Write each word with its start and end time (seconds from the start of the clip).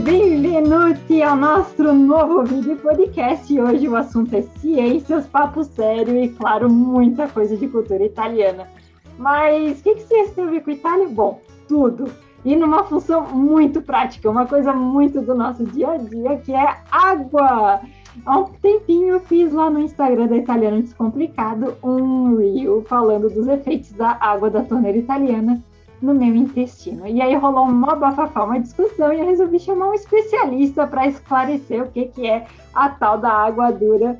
bem-vindos 0.00 1.22
ao 1.22 1.36
nosso 1.36 1.82
novo 1.94 2.44
vídeo 2.44 2.76
podcast. 2.76 3.58
Hoje 3.58 3.88
o 3.88 3.96
assunto 3.96 4.34
é 4.36 4.42
ciências, 4.60 5.26
papo 5.26 5.64
sério 5.64 6.22
e, 6.22 6.28
claro, 6.28 6.70
muita 6.70 7.26
coisa 7.26 7.56
de 7.56 7.66
cultura 7.68 8.04
italiana. 8.04 8.75
Mas 9.18 9.80
o 9.80 9.82
que, 9.82 9.94
que 9.94 10.02
ciência 10.02 10.34
tem 10.34 10.44
a 10.44 10.50
ver 10.50 10.62
com 10.62 10.70
Itália? 10.70 11.08
Bom, 11.08 11.40
tudo. 11.68 12.10
E 12.44 12.54
numa 12.54 12.84
função 12.84 13.26
muito 13.26 13.82
prática, 13.82 14.30
uma 14.30 14.46
coisa 14.46 14.72
muito 14.72 15.20
do 15.20 15.34
nosso 15.34 15.64
dia 15.64 15.92
a 15.92 15.96
dia, 15.96 16.36
que 16.38 16.54
é 16.54 16.76
água. 16.90 17.80
Há 18.24 18.38
um 18.38 18.44
tempinho 18.44 19.08
eu 19.08 19.20
fiz 19.20 19.52
lá 19.52 19.68
no 19.68 19.80
Instagram 19.80 20.26
da 20.28 20.36
Italiano 20.36 20.80
Descomplicado 20.80 21.76
um 21.82 22.36
reel 22.36 22.82
falando 22.88 23.28
dos 23.28 23.46
efeitos 23.46 23.92
da 23.92 24.16
água 24.20 24.48
da 24.48 24.62
torneira 24.62 24.96
italiana 24.96 25.62
no 26.00 26.14
meu 26.14 26.34
intestino. 26.34 27.06
E 27.06 27.20
aí 27.20 27.34
rolou 27.34 27.64
uma 27.64 27.96
bafafá, 27.96 28.44
uma 28.44 28.60
discussão, 28.60 29.12
e 29.12 29.20
eu 29.20 29.26
resolvi 29.26 29.58
chamar 29.58 29.88
um 29.88 29.94
especialista 29.94 30.86
para 30.86 31.06
esclarecer 31.06 31.82
o 31.82 31.90
que, 31.90 32.06
que 32.06 32.26
é 32.26 32.46
a 32.74 32.88
tal 32.88 33.18
da 33.18 33.32
água 33.32 33.72
dura 33.72 34.18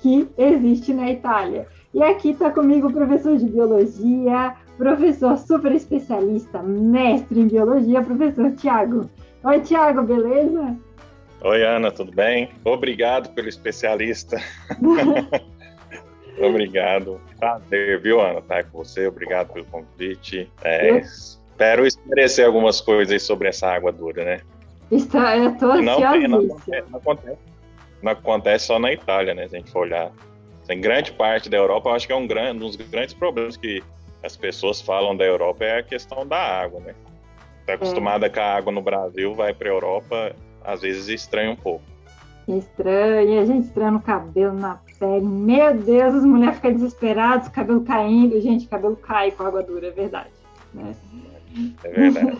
que 0.00 0.28
existe 0.36 0.92
na 0.92 1.10
Itália. 1.10 1.66
E 1.98 2.02
aqui 2.04 2.30
está 2.30 2.48
comigo 2.48 2.86
o 2.86 2.92
professor 2.92 3.36
de 3.36 3.46
biologia, 3.46 4.54
professor 4.76 5.36
super 5.36 5.72
especialista, 5.72 6.62
mestre 6.62 7.40
em 7.40 7.48
biologia, 7.48 8.00
professor 8.00 8.52
Tiago. 8.52 9.10
Oi, 9.42 9.60
Tiago, 9.62 10.04
beleza? 10.04 10.76
Oi, 11.40 11.64
Ana, 11.64 11.90
tudo 11.90 12.12
bem? 12.12 12.50
Obrigado 12.64 13.34
pelo 13.34 13.48
especialista. 13.48 14.40
Obrigado. 16.40 17.20
Prazer, 17.36 18.00
viu, 18.00 18.20
Ana, 18.20 18.38
estar 18.38 18.62
com 18.66 18.78
você. 18.78 19.08
Obrigado 19.08 19.52
pelo 19.52 19.64
convite. 19.64 20.48
É, 20.62 20.98
espero 20.98 21.84
esclarecer 21.84 22.46
algumas 22.46 22.80
coisas 22.80 23.24
sobre 23.24 23.48
essa 23.48 23.66
água 23.66 23.90
dura, 23.90 24.24
né? 24.24 24.40
Está, 24.92 25.36
eu 25.36 25.50
estou 25.50 25.72
ansiosíssima. 25.72 26.28
Não, 26.28 26.42
não, 26.44 26.98
acontece, 26.98 27.38
não 28.00 28.12
acontece 28.12 28.66
só 28.66 28.78
na 28.78 28.92
Itália, 28.92 29.34
né? 29.34 29.48
Se 29.48 29.56
a 29.56 29.58
gente 29.58 29.72
for 29.72 29.80
olhar. 29.80 30.12
Em 30.68 30.80
grande 30.80 31.12
parte 31.12 31.48
da 31.48 31.56
Europa, 31.56 31.88
eu 31.88 31.94
acho 31.94 32.06
que 32.06 32.12
é 32.12 32.16
um, 32.16 32.26
grande, 32.26 32.64
um 32.64 32.66
dos 32.66 32.76
grandes 32.76 33.14
problemas 33.14 33.56
que 33.56 33.82
as 34.22 34.36
pessoas 34.36 34.80
falam 34.80 35.16
da 35.16 35.24
Europa 35.24 35.64
é 35.64 35.78
a 35.78 35.82
questão 35.82 36.26
da 36.26 36.36
água, 36.36 36.80
né? 36.80 36.94
Está 37.60 37.74
acostumada 37.74 38.26
é. 38.26 38.28
com 38.28 38.40
a 38.40 38.54
água 38.54 38.72
no 38.72 38.82
Brasil, 38.82 39.34
vai 39.34 39.54
para 39.54 39.68
a 39.68 39.72
Europa, 39.72 40.34
às 40.64 40.82
vezes 40.82 41.08
estranha 41.08 41.50
um 41.50 41.56
pouco. 41.56 41.82
Estranha, 42.48 43.42
a 43.42 43.44
gente 43.44 43.66
estranha 43.66 43.90
no 43.90 44.00
cabelo, 44.00 44.54
na 44.54 44.78
pele. 44.98 45.26
Meu 45.26 45.74
Deus, 45.76 46.14
as 46.14 46.24
mulheres 46.24 46.56
ficam 46.56 46.72
desesperadas, 46.72 47.48
cabelo 47.48 47.82
caindo. 47.82 48.40
Gente, 48.40 48.66
cabelo 48.66 48.96
cai 48.96 49.30
com 49.30 49.42
água 49.44 49.62
dura, 49.62 49.88
é 49.88 49.90
verdade. 49.90 50.30
Né? 50.72 50.94
É 51.84 51.90
verdade. 51.90 52.38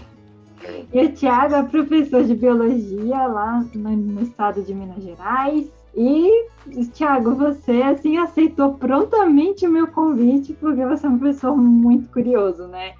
e 0.92 1.04
o 1.04 1.12
Thiago 1.12 1.54
é 1.54 1.62
professor 1.62 2.24
de 2.24 2.34
biologia 2.34 3.26
lá 3.26 3.64
no, 3.74 3.90
no 3.90 4.22
estado 4.22 4.62
de 4.62 4.74
Minas 4.74 5.02
Gerais. 5.02 5.70
E, 6.00 6.46
Thiago, 6.92 7.34
você 7.34 7.82
assim 7.82 8.18
aceitou 8.18 8.74
prontamente 8.74 9.66
o 9.66 9.70
meu 9.70 9.88
convite, 9.88 10.52
porque 10.52 10.86
você 10.86 11.04
é 11.04 11.08
uma 11.08 11.18
pessoa 11.18 11.56
muito 11.56 12.08
curioso, 12.10 12.68
né? 12.68 12.92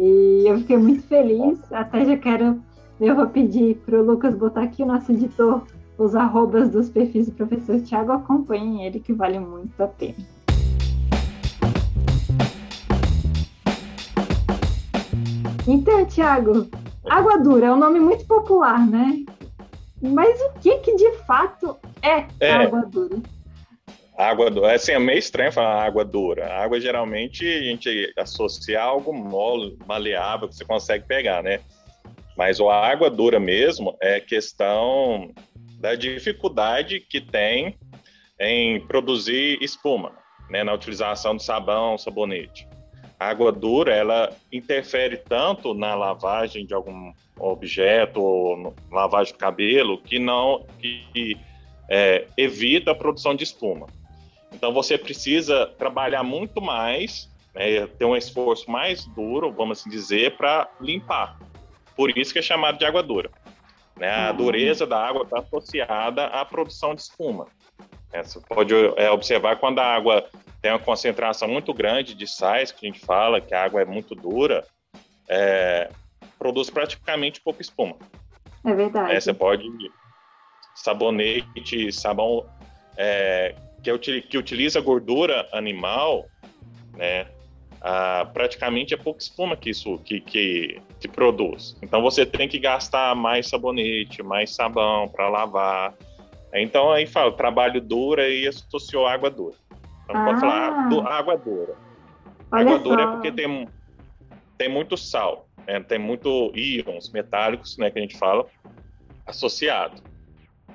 E 0.00 0.44
eu 0.46 0.56
fiquei 0.60 0.78
muito 0.78 1.02
feliz. 1.02 1.60
Até 1.70 2.06
já 2.06 2.16
quero, 2.16 2.58
eu 2.98 3.14
vou 3.14 3.26
pedir 3.26 3.76
para 3.84 4.00
o 4.00 4.02
Lucas 4.02 4.34
botar 4.34 4.62
aqui 4.62 4.82
o 4.82 4.86
nosso 4.86 5.12
editor 5.12 5.64
os 5.98 6.14
arrobas 6.14 6.70
dos 6.70 6.88
perfis 6.88 7.26
do 7.26 7.32
professor 7.32 7.78
Tiago, 7.82 8.12
acompanhem 8.12 8.86
ele 8.86 9.00
que 9.00 9.12
vale 9.12 9.38
muito 9.38 9.78
a 9.82 9.86
pena. 9.86 10.14
Então, 15.68 16.06
Tiago, 16.06 16.68
água 17.06 17.38
dura 17.38 17.66
é 17.66 17.72
um 17.72 17.78
nome 17.78 18.00
muito 18.00 18.24
popular, 18.26 18.86
né? 18.86 19.26
Mas 20.00 20.40
o 20.40 20.52
que 20.60 20.78
que 20.78 20.94
de 20.96 21.12
fato 21.24 21.78
é, 22.02 22.26
é 22.40 22.50
água 22.52 22.82
dura? 22.82 23.16
Água 24.16 24.50
dura, 24.50 24.74
assim, 24.74 24.92
é 24.92 24.98
meio 24.98 25.18
estranho 25.18 25.52
falar 25.52 25.84
água 25.84 26.04
dura. 26.04 26.46
A 26.46 26.64
água 26.64 26.80
geralmente 26.80 27.46
a 27.46 27.62
gente 27.62 28.12
associa 28.16 28.80
a 28.80 28.84
algo 28.84 29.12
mole, 29.12 29.78
maleável 29.86 30.48
que 30.48 30.54
você 30.54 30.64
consegue 30.64 31.06
pegar, 31.06 31.42
né? 31.42 31.60
Mas 32.36 32.60
a 32.60 32.72
água 32.72 33.10
dura 33.10 33.38
mesmo 33.38 33.96
é 34.00 34.20
questão 34.20 35.32
da 35.78 35.94
dificuldade 35.94 37.00
que 37.00 37.20
tem 37.20 37.78
em 38.38 38.80
produzir 38.86 39.58
espuma, 39.62 40.12
né, 40.50 40.62
na 40.62 40.74
utilização 40.74 41.36
do 41.36 41.42
sabão, 41.42 41.96
sabonete. 41.96 42.68
A 43.18 43.28
água 43.28 43.50
dura, 43.50 43.94
ela 43.94 44.34
interfere 44.52 45.16
tanto 45.16 45.72
na 45.72 45.94
lavagem 45.94 46.66
de 46.66 46.74
algum 46.74 47.12
objeto 47.38 48.20
ou 48.20 48.74
lavagem 48.90 49.32
de 49.32 49.38
cabelo 49.38 49.98
que 49.98 50.18
não 50.18 50.64
que 50.80 51.36
é, 51.88 52.26
evita 52.36 52.92
a 52.92 52.94
produção 52.94 53.34
de 53.34 53.44
espuma. 53.44 53.86
Então 54.52 54.72
você 54.72 54.96
precisa 54.96 55.66
trabalhar 55.78 56.22
muito 56.22 56.60
mais, 56.60 57.28
né, 57.54 57.86
ter 57.86 58.04
um 58.04 58.16
esforço 58.16 58.70
mais 58.70 59.04
duro, 59.06 59.52
vamos 59.52 59.80
assim 59.80 59.90
dizer, 59.90 60.36
para 60.36 60.68
limpar. 60.80 61.38
Por 61.94 62.16
isso 62.16 62.32
que 62.32 62.38
é 62.38 62.42
chamado 62.42 62.78
de 62.78 62.84
água 62.84 63.02
dura. 63.02 63.30
Né? 63.96 64.10
A 64.10 64.30
uhum. 64.30 64.36
dureza 64.36 64.86
da 64.86 64.98
água 64.98 65.22
está 65.22 65.38
associada 65.38 66.26
à 66.26 66.44
produção 66.44 66.94
de 66.94 67.02
espuma. 67.02 67.46
É, 68.12 68.22
você 68.22 68.40
pode 68.40 68.74
é, 68.96 69.10
observar 69.10 69.56
quando 69.56 69.78
a 69.78 69.84
água 69.84 70.28
tem 70.60 70.70
uma 70.70 70.78
concentração 70.78 71.48
muito 71.48 71.72
grande 71.72 72.14
de 72.14 72.26
sais, 72.26 72.72
que 72.72 72.86
a 72.86 72.90
gente 72.90 73.04
fala 73.04 73.40
que 73.40 73.54
a 73.54 73.64
água 73.64 73.82
é 73.82 73.84
muito 73.84 74.14
dura, 74.14 74.66
é, 75.28 75.90
produz 76.38 76.70
praticamente 76.70 77.40
pouca 77.40 77.62
espuma. 77.62 77.96
É 78.64 78.74
verdade. 78.74 79.12
É, 79.12 79.20
você 79.20 79.32
pode 79.32 79.66
sabonete, 80.74 81.90
sabão 81.92 82.46
é, 82.96 83.54
que, 83.82 84.22
que 84.22 84.38
utiliza 84.38 84.80
gordura 84.80 85.48
animal, 85.52 86.26
né? 86.94 87.26
ah, 87.80 88.28
praticamente 88.32 88.94
é 88.94 88.96
pouca 88.96 89.20
espuma 89.20 89.56
que 89.56 89.70
isso 89.70 89.98
que, 89.98 90.20
que, 90.20 90.80
que, 90.98 91.08
produz. 91.08 91.76
Então 91.82 92.02
você 92.02 92.26
tem 92.26 92.48
que 92.48 92.58
gastar 92.58 93.14
mais 93.14 93.48
sabonete, 93.48 94.22
mais 94.22 94.54
sabão 94.54 95.08
para 95.08 95.28
lavar. 95.28 95.94
Então 96.52 96.90
aí 96.90 97.06
fala, 97.06 97.30
trabalho 97.32 97.80
duro 97.80 98.20
e 98.22 98.46
associou 98.46 99.06
água 99.06 99.30
dura. 99.30 99.54
Então 100.04 100.20
ah. 100.20 100.24
pode 100.24 100.40
falar 100.40 100.68
ah, 100.68 100.88
do, 100.88 101.00
água 101.00 101.36
dura. 101.36 101.74
Olha 102.50 102.62
água 102.62 102.78
só. 102.78 102.82
dura 102.82 103.02
é 103.02 103.06
porque 103.06 103.32
tem, 103.32 103.68
tem 104.58 104.68
muito 104.68 104.96
sal, 104.96 105.45
né? 105.66 105.80
tem 105.80 105.98
muito 105.98 106.52
íons 106.54 107.10
metálicos, 107.10 107.76
né, 107.78 107.90
que 107.90 107.98
a 107.98 108.02
gente 108.02 108.16
fala, 108.16 108.46
associado. 109.26 110.02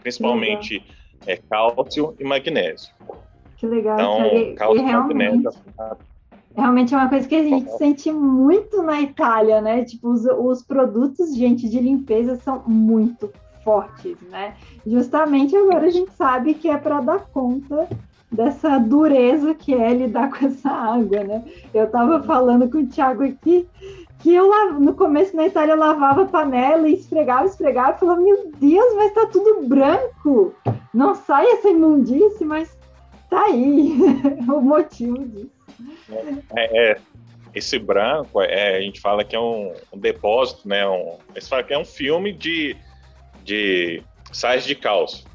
Principalmente 0.01 0.83
é, 1.25 1.37
cálcio 1.37 2.15
e 2.19 2.23
magnésio. 2.23 2.93
Que 3.57 3.67
legal. 3.67 3.95
Então, 3.95 4.55
cálcio 4.55 4.87
e 4.87 4.91
magnésio 4.91 5.51
Realmente 6.55 6.93
é 6.93 6.97
uma 6.97 7.07
coisa 7.07 7.27
que 7.27 7.35
a 7.35 7.43
gente 7.43 7.71
sente 7.77 8.11
muito 8.11 8.83
na 8.83 8.99
Itália, 9.01 9.61
né? 9.61 9.85
Tipo, 9.85 10.09
os, 10.09 10.25
os 10.25 10.61
produtos, 10.61 11.35
gente, 11.35 11.69
de 11.69 11.79
limpeza 11.79 12.35
são 12.35 12.61
muito 12.67 13.31
fortes, 13.63 14.17
né? 14.29 14.55
Justamente 14.85 15.55
agora 15.55 15.87
a 15.87 15.89
gente 15.89 16.11
sabe 16.11 16.53
que 16.53 16.67
é 16.67 16.77
para 16.77 16.99
dar 16.99 17.19
conta 17.27 17.87
dessa 18.31 18.77
dureza 18.79 19.53
que 19.53 19.73
é 19.73 19.93
lidar 19.93 20.29
com 20.29 20.45
essa 20.45 20.69
água, 20.69 21.23
né? 21.23 21.43
Eu 21.73 21.85
estava 21.85 22.23
falando 22.23 22.69
com 22.69 22.79
o 22.79 22.87
Thiago 22.87 23.23
aqui 23.23 23.67
que 24.21 24.33
eu 24.33 24.79
no 24.79 24.93
começo 24.93 25.35
na 25.35 25.47
Itália 25.47 25.73
eu 25.73 25.77
lavava 25.77 26.23
a 26.23 26.27
panela 26.27 26.87
e 26.87 26.93
esfregava, 26.93 27.45
esfregava, 27.45 27.97
e 27.97 27.99
falava, 27.99 28.21
meu 28.21 28.51
Deus, 28.59 28.95
mas 28.95 29.13
tá 29.13 29.25
tudo 29.25 29.67
branco. 29.67 30.53
Não 30.93 31.15
sai 31.15 31.45
essa 31.47 31.69
imundície, 31.69 32.45
mas 32.45 32.77
tá 33.29 33.45
aí 33.45 33.97
o 34.47 34.61
motivo 34.61 35.17
disso. 35.25 35.49
É, 36.55 36.91
é, 36.91 36.97
esse 37.55 37.79
branco, 37.79 38.41
é, 38.41 38.77
a 38.77 38.81
gente 38.81 39.01
fala 39.01 39.23
que 39.23 39.35
é 39.35 39.39
um, 39.39 39.73
um 39.91 39.97
depósito, 39.97 40.67
né? 40.67 40.87
Um, 40.87 41.17
eles 41.33 41.49
falam 41.49 41.65
que 41.65 41.73
é 41.73 41.79
um 41.79 41.85
filme 41.85 42.31
de, 42.31 42.77
de 43.43 44.03
sais 44.31 44.63
de 44.63 44.75
cálcio. 44.75 45.25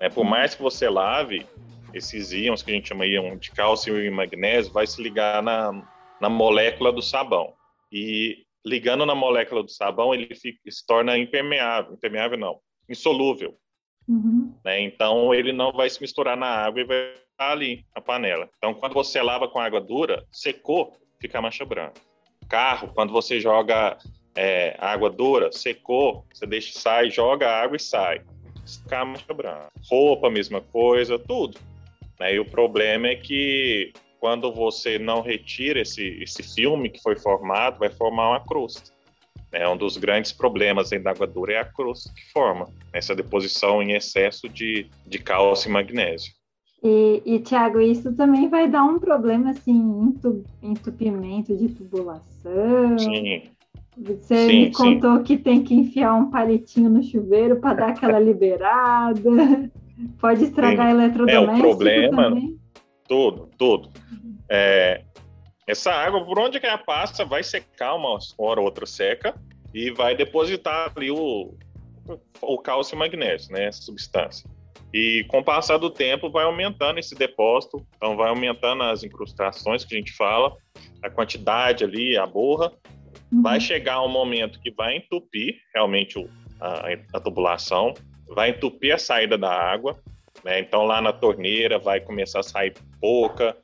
Né? 0.00 0.08
Por 0.08 0.24
mais 0.24 0.54
que 0.54 0.62
você 0.62 0.88
lave, 0.88 1.46
esses 1.94 2.32
íons 2.32 2.62
que 2.62 2.70
a 2.70 2.74
gente 2.74 2.88
chama 2.88 3.06
íon 3.06 3.36
de 3.36 3.50
cálcio 3.50 4.02
e 4.02 4.10
magnésio 4.10 4.72
vai 4.72 4.86
se 4.86 5.02
ligar 5.02 5.42
na, 5.42 5.86
na 6.20 6.28
molécula 6.28 6.92
do 6.92 7.02
sabão. 7.02 7.52
E 7.90 8.44
ligando 8.64 9.04
na 9.04 9.14
molécula 9.14 9.62
do 9.62 9.70
sabão, 9.70 10.14
ele 10.14 10.34
fica, 10.34 10.58
se 10.70 10.86
torna 10.86 11.18
impermeável. 11.18 11.94
Impermeável 11.94 12.38
não, 12.38 12.58
insolúvel. 12.88 13.56
Uhum. 14.08 14.54
Né? 14.64 14.80
Então, 14.80 15.34
ele 15.34 15.52
não 15.52 15.72
vai 15.72 15.88
se 15.88 16.00
misturar 16.00 16.36
na 16.36 16.46
água 16.46 16.80
e 16.80 16.84
vai 16.84 17.14
ali 17.38 17.84
a 17.94 18.00
panela. 18.00 18.48
Então, 18.58 18.74
quando 18.74 18.94
você 18.94 19.20
lava 19.20 19.48
com 19.48 19.58
água 19.58 19.80
dura, 19.80 20.24
secou, 20.30 20.96
fica 21.20 21.38
a 21.38 21.42
mancha 21.42 21.64
branca. 21.64 22.00
carro, 22.48 22.92
quando 22.94 23.12
você 23.12 23.40
joga 23.40 23.96
é, 24.34 24.76
água 24.78 25.10
dura, 25.10 25.50
secou, 25.52 26.24
você 26.32 26.46
deixa 26.46 26.78
sai, 26.78 27.10
joga 27.10 27.50
água 27.50 27.76
e 27.76 27.80
sai. 27.80 28.22
Fica 28.66 29.04
mancha 29.04 29.34
branca. 29.34 29.72
Roupa, 29.90 30.30
mesma 30.30 30.60
coisa, 30.60 31.18
tudo. 31.18 31.58
Né? 32.22 32.34
E 32.34 32.38
o 32.38 32.44
problema 32.44 33.08
é 33.08 33.16
que 33.16 33.92
quando 34.20 34.52
você 34.52 34.96
não 34.96 35.20
retira 35.20 35.80
esse, 35.80 36.22
esse 36.22 36.42
filme 36.42 36.88
que 36.88 37.02
foi 37.02 37.16
formado, 37.16 37.80
vai 37.80 37.90
formar 37.90 38.30
uma 38.30 38.40
crosta. 38.40 38.92
É 39.50 39.68
um 39.68 39.76
dos 39.76 39.96
grandes 39.96 40.32
problemas 40.32 40.90
da 40.90 41.10
água 41.10 41.26
dura 41.26 41.54
é 41.54 41.58
a 41.58 41.64
crosta 41.64 42.10
que 42.14 42.32
forma, 42.32 42.68
essa 42.92 43.14
deposição 43.14 43.82
em 43.82 43.92
excesso 43.92 44.48
de, 44.48 44.86
de 45.04 45.18
cálcio 45.18 45.68
e 45.68 45.72
magnésio. 45.72 46.32
E, 46.82 47.22
e 47.26 47.38
Tiago, 47.40 47.80
isso 47.80 48.12
também 48.14 48.48
vai 48.48 48.68
dar 48.68 48.84
um 48.84 48.98
problema 48.98 49.50
assim, 49.50 50.14
entupimento 50.62 51.56
de 51.56 51.68
tubulação. 51.68 52.98
Sim. 52.98 53.42
Você 53.98 54.48
sim, 54.48 54.60
me 54.62 54.72
contou 54.72 55.18
sim. 55.18 55.22
que 55.24 55.36
tem 55.36 55.62
que 55.62 55.74
enfiar 55.74 56.14
um 56.14 56.30
palitinho 56.30 56.88
no 56.88 57.02
chuveiro 57.02 57.56
para 57.56 57.74
dar 57.74 57.88
aquela 57.90 58.18
liberada. 58.20 59.70
Pode 60.18 60.44
estragar 60.44 60.86
sim. 60.86 60.92
eletrodoméstico 60.92 61.52
É 61.52 61.56
um 61.56 61.60
problema. 61.60 62.22
Também. 62.24 62.58
Tudo, 63.06 63.50
tudo. 63.58 63.90
É, 64.48 65.02
essa 65.66 65.92
água, 65.92 66.24
por 66.24 66.38
onde 66.38 66.58
que 66.58 66.66
ela 66.66 66.78
passa, 66.78 67.24
vai 67.24 67.42
secar 67.42 67.94
uma 67.94 68.18
hora 68.38 68.60
ou 68.60 68.66
outra 68.66 68.86
seca 68.86 69.34
e 69.74 69.90
vai 69.90 70.14
depositar 70.14 70.92
ali 70.94 71.10
o, 71.10 71.54
o 72.40 72.58
cálcio 72.58 72.94
e 72.94 72.98
magnésio, 72.98 73.52
né, 73.52 73.66
essa 73.66 73.82
substância. 73.82 74.48
E 74.92 75.24
com 75.28 75.38
o 75.38 75.44
passar 75.44 75.78
do 75.78 75.88
tempo 75.88 76.30
vai 76.30 76.44
aumentando 76.44 76.98
esse 76.98 77.14
depósito, 77.14 77.84
então 77.96 78.16
vai 78.16 78.28
aumentando 78.28 78.82
as 78.82 79.02
incrustações 79.02 79.84
que 79.84 79.94
a 79.94 79.98
gente 79.98 80.12
fala, 80.12 80.54
a 81.02 81.08
quantidade 81.08 81.84
ali, 81.84 82.16
a 82.16 82.26
borra. 82.26 82.70
Uhum. 83.32 83.42
Vai 83.42 83.58
chegar 83.58 84.02
um 84.02 84.08
momento 84.08 84.60
que 84.60 84.70
vai 84.70 84.96
entupir 84.96 85.56
realmente 85.74 86.18
a, 86.60 86.88
a 87.14 87.20
tubulação, 87.20 87.94
vai 88.34 88.50
entupir 88.50 88.94
a 88.94 88.98
saída 88.98 89.36
da 89.36 89.50
água, 89.50 89.98
né? 90.44 90.60
Então 90.60 90.84
lá 90.84 91.00
na 91.00 91.12
torneira 91.12 91.78
vai 91.78 92.00
começar 92.00 92.40
a 92.40 92.44
sair 92.44 92.74
pouca 93.00 93.56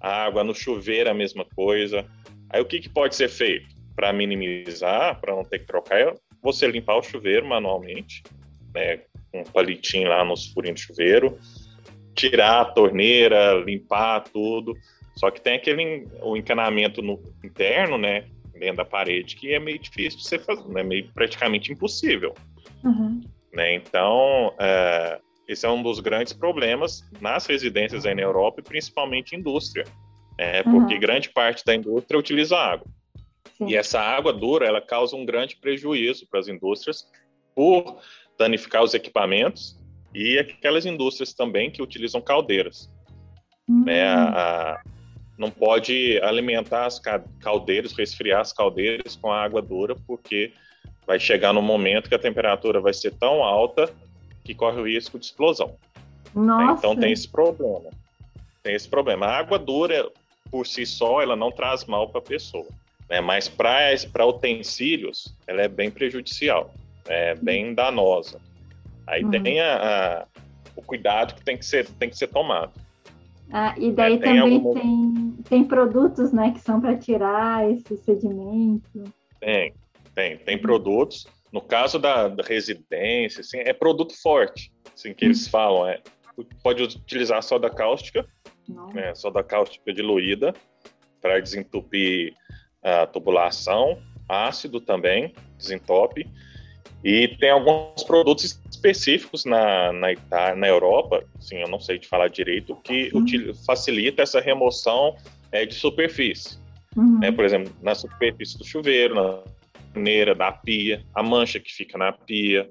água, 0.00 0.42
no 0.42 0.54
chuveiro 0.54 1.10
a 1.10 1.14
mesma 1.14 1.44
coisa. 1.54 2.06
Aí 2.50 2.60
o 2.60 2.64
que, 2.64 2.80
que 2.80 2.88
pode 2.88 3.14
ser 3.14 3.28
feito 3.28 3.68
para 3.94 4.12
minimizar, 4.12 5.20
para 5.20 5.34
não 5.34 5.44
ter 5.44 5.60
que 5.60 5.66
trocar, 5.66 6.00
é 6.00 6.14
você 6.42 6.66
limpar 6.66 6.96
o 6.96 7.02
chuveiro 7.02 7.46
manualmente, 7.46 8.22
né? 8.74 9.00
um 9.32 9.44
palitinho 9.44 10.08
lá 10.08 10.24
nos 10.24 10.46
furinhos 10.46 10.80
de 10.80 10.86
chuveiro, 10.86 11.38
tirar 12.14 12.60
a 12.60 12.64
torneira, 12.64 13.54
limpar 13.64 14.20
tudo. 14.24 14.76
Só 15.16 15.30
que 15.30 15.40
tem 15.40 15.54
aquele 15.54 16.06
o 16.20 16.36
encanamento 16.36 17.00
no 17.02 17.20
interno, 17.44 17.96
né, 17.98 18.26
dentro 18.58 18.76
da 18.76 18.84
parede, 18.84 19.36
que 19.36 19.52
é 19.52 19.58
meio 19.58 19.78
difícil 19.78 20.18
de 20.18 20.24
você 20.26 20.38
fazer, 20.38 20.66
né, 20.68 20.82
meio 20.82 21.08
praticamente 21.12 21.72
impossível. 21.72 22.34
Uhum. 22.84 23.20
Né? 23.52 23.74
Então, 23.74 24.54
é, 24.58 25.20
esse 25.46 25.66
é 25.66 25.70
um 25.70 25.82
dos 25.82 26.00
grandes 26.00 26.32
problemas 26.32 27.04
nas 27.20 27.46
residências 27.46 28.06
aí 28.06 28.14
na 28.14 28.22
Europa 28.22 28.60
e 28.60 28.64
principalmente 28.64 29.36
indústria, 29.36 29.84
né, 30.38 30.62
porque 30.62 30.94
uhum. 30.94 31.00
grande 31.00 31.28
parte 31.28 31.64
da 31.64 31.74
indústria 31.74 32.18
utiliza 32.18 32.56
água. 32.56 32.86
Sim. 33.58 33.68
E 33.68 33.76
essa 33.76 34.00
água 34.00 34.32
dura, 34.32 34.66
ela 34.66 34.80
causa 34.80 35.14
um 35.14 35.26
grande 35.26 35.56
prejuízo 35.56 36.26
para 36.30 36.40
as 36.40 36.48
indústrias 36.48 37.06
por 37.54 37.98
danificar 38.38 38.82
os 38.82 38.94
equipamentos 38.94 39.78
e 40.14 40.38
aquelas 40.38 40.86
indústrias 40.86 41.34
também 41.34 41.70
que 41.70 41.82
utilizam 41.82 42.20
caldeiras. 42.20 42.90
Uhum. 43.68 43.84
Né, 43.84 44.04
a, 44.04 44.24
a, 44.24 44.82
não 45.36 45.50
pode 45.50 46.18
alimentar 46.22 46.86
as 46.86 47.00
caldeiras, 47.40 47.92
resfriar 47.92 48.40
as 48.40 48.52
caldeiras 48.52 49.16
com 49.16 49.30
água 49.30 49.60
dura, 49.60 49.94
porque 50.06 50.52
vai 51.06 51.18
chegar 51.18 51.52
no 51.52 51.62
momento 51.62 52.08
que 52.08 52.14
a 52.14 52.18
temperatura 52.18 52.80
vai 52.80 52.92
ser 52.92 53.12
tão 53.12 53.42
alta 53.42 53.92
que 54.44 54.54
corre 54.54 54.80
o 54.80 54.86
risco 54.86 55.18
de 55.18 55.26
explosão. 55.26 55.68
Né, 56.34 56.42
Nossa. 56.42 56.78
Então 56.78 56.96
tem 56.96 57.12
esse 57.12 57.28
problema. 57.28 57.90
Tem 58.62 58.74
esse 58.74 58.88
problema. 58.88 59.26
A 59.26 59.38
água 59.38 59.58
dura, 59.58 60.08
por 60.50 60.66
si 60.66 60.86
só, 60.86 61.20
ela 61.20 61.36
não 61.36 61.50
traz 61.50 61.84
mal 61.84 62.08
para 62.08 62.18
a 62.18 62.24
pessoa. 62.24 62.66
Né? 63.08 63.20
Mas 63.20 63.48
para 63.48 64.26
utensílios, 64.26 65.34
ela 65.46 65.62
é 65.62 65.68
bem 65.68 65.90
prejudicial 65.90 66.72
é 67.06 67.34
bem 67.34 67.74
danosa. 67.74 68.40
Aí 69.06 69.24
uhum. 69.24 69.30
tem 69.30 69.60
a, 69.60 69.76
a, 69.76 70.26
o 70.76 70.82
cuidado 70.82 71.34
que 71.34 71.44
tem 71.44 71.56
que 71.56 71.66
ser, 71.66 71.88
tem 71.98 72.08
que 72.08 72.16
ser 72.16 72.28
tomado. 72.28 72.72
Ah, 73.52 73.74
e 73.76 73.92
daí 73.92 74.14
é, 74.14 74.18
tem 74.18 74.36
também 74.36 74.56
algum... 74.56 74.74
tem, 74.74 75.36
tem 75.48 75.64
produtos 75.64 76.32
né, 76.32 76.52
que 76.52 76.60
são 76.60 76.80
para 76.80 76.96
tirar 76.96 77.70
esse 77.70 77.96
sedimento. 77.98 79.04
Tem, 79.40 79.74
tem, 80.14 80.38
tem 80.38 80.58
produtos. 80.58 81.26
No 81.52 81.60
caso 81.60 81.98
da, 81.98 82.28
da 82.28 82.42
residência, 82.42 83.40
assim, 83.40 83.58
é 83.58 83.72
produto 83.72 84.14
forte, 84.20 84.72
assim, 84.94 85.12
que 85.12 85.24
eles 85.24 85.44
uhum. 85.44 85.50
falam. 85.50 85.88
É, 85.88 86.00
pode 86.62 86.82
utilizar 86.82 87.42
soda 87.42 87.68
cáustica, 87.68 88.26
né, 88.94 89.14
soda 89.14 89.42
cáustica 89.44 89.92
diluída, 89.92 90.54
para 91.20 91.38
desentupir 91.40 92.34
a 92.82 93.06
tubulação, 93.06 93.98
ácido 94.28 94.80
também, 94.80 95.34
desentope. 95.58 96.26
E 97.04 97.28
tem 97.38 97.50
alguns 97.50 98.02
produtos 98.04 98.60
específicos 98.70 99.44
na, 99.44 99.92
na, 99.92 100.12
Itália, 100.12 100.56
na 100.56 100.68
Europa, 100.68 101.24
sim, 101.40 101.56
eu 101.56 101.68
não 101.68 101.80
sei 101.80 101.98
te 101.98 102.06
falar 102.06 102.28
direito, 102.28 102.76
que 102.76 103.10
uhum. 103.12 103.54
facilita 103.66 104.22
essa 104.22 104.40
remoção 104.40 105.16
é, 105.50 105.66
de 105.66 105.74
superfície. 105.74 106.58
Uhum. 106.96 107.18
Né? 107.18 107.32
Por 107.32 107.44
exemplo, 107.44 107.72
na 107.82 107.94
superfície 107.94 108.56
do 108.56 108.64
chuveiro, 108.64 109.14
na 109.14 109.42
torneira, 109.92 110.34
da 110.34 110.50
pia, 110.50 111.04
a 111.14 111.22
mancha 111.22 111.60
que 111.60 111.72
fica 111.72 111.98
na 111.98 112.12
pia, 112.12 112.70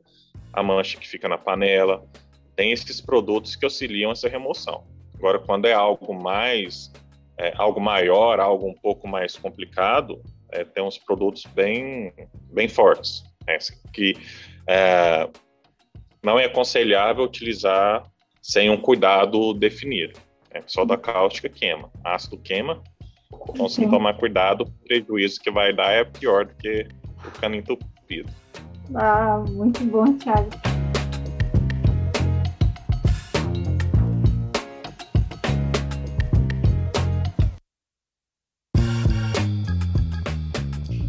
a 0.52 0.64
mancha 0.64 0.98
que 0.98 1.08
fica 1.08 1.30
na 1.30 1.38
panela. 1.38 2.04
Tem 2.56 2.72
esses 2.72 3.00
produtos 3.00 3.56
que 3.56 3.66
auxiliam 3.66 4.12
essa 4.12 4.28
remoção. 4.28 4.86
Agora, 5.16 5.40
quando 5.40 5.66
é 5.66 5.74
algo 5.74 6.14
mais, 6.14 6.92
é, 7.38 7.54
algo 7.56 7.80
maior, 7.80 8.40
algo 8.40 8.68
um 8.68 8.74
pouco 8.74 9.08
mais 9.08 9.36
complicado, 9.36 10.22
é, 10.52 10.64
tem 10.64 10.84
uns 10.84 10.98
produtos 10.98 11.46
bem, 11.46 12.14
bem 12.52 12.68
fortes 12.68 13.24
que 13.94 14.16
é, 14.68 15.28
não 16.24 16.40
é 16.40 16.46
aconselhável 16.46 17.24
utilizar 17.24 18.04
sem 18.42 18.70
um 18.70 18.78
cuidado 18.78 19.54
definido. 19.54 20.20
É, 20.52 20.62
soda 20.66 20.98
cáustica 20.98 21.50
queima, 21.50 21.90
ácido 22.04 22.38
queima, 22.38 22.82
então 23.50 23.70
se 23.70 23.82
não 23.82 23.90
tomar 23.90 24.16
cuidado, 24.16 24.64
o 24.64 24.72
prejuízo 24.86 25.40
que 25.40 25.50
vai 25.50 25.74
dar 25.74 25.92
é 25.92 26.04
pior 26.04 26.46
do 26.46 26.54
que 26.56 26.88
o 27.26 27.40
cano 27.40 27.56
entupido. 27.56 28.30
Ah, 28.96 29.44
muito 29.50 29.84
bom, 29.86 30.14
Thiago. 30.18 30.50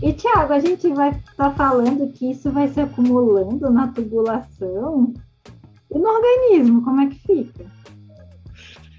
E, 0.02 0.12
Tiago, 0.14 0.52
a 0.52 0.58
gente 0.58 0.88
vai 0.88 1.10
estar 1.10 1.32
tá 1.36 1.50
falando 1.52 2.12
que 2.12 2.32
isso 2.32 2.50
vai 2.50 2.66
se 2.66 2.80
acumulando 2.80 3.70
na 3.70 3.86
tubulação. 3.86 5.14
E 5.88 5.98
no 5.98 6.08
organismo, 6.08 6.82
como 6.82 7.02
é 7.02 7.06
que 7.06 7.18
fica? 7.20 7.64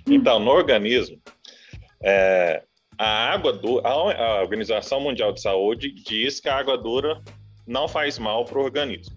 Então, 0.08 0.39
no 0.39 0.51
organismo, 0.51 1.17
é, 2.01 2.63
a 2.97 3.31
água 3.31 3.53
dura, 3.53 3.88
a 3.88 4.41
Organização 4.41 5.00
Mundial 5.00 5.31
de 5.31 5.41
Saúde 5.41 5.91
diz 5.91 6.39
que 6.39 6.50
a 6.50 6.57
água 6.57 6.77
dura 6.77 7.21
não 7.67 7.88
faz 7.88 8.19
mal 8.19 8.45
para 8.45 8.59
o 8.59 8.63
organismo. 8.63 9.15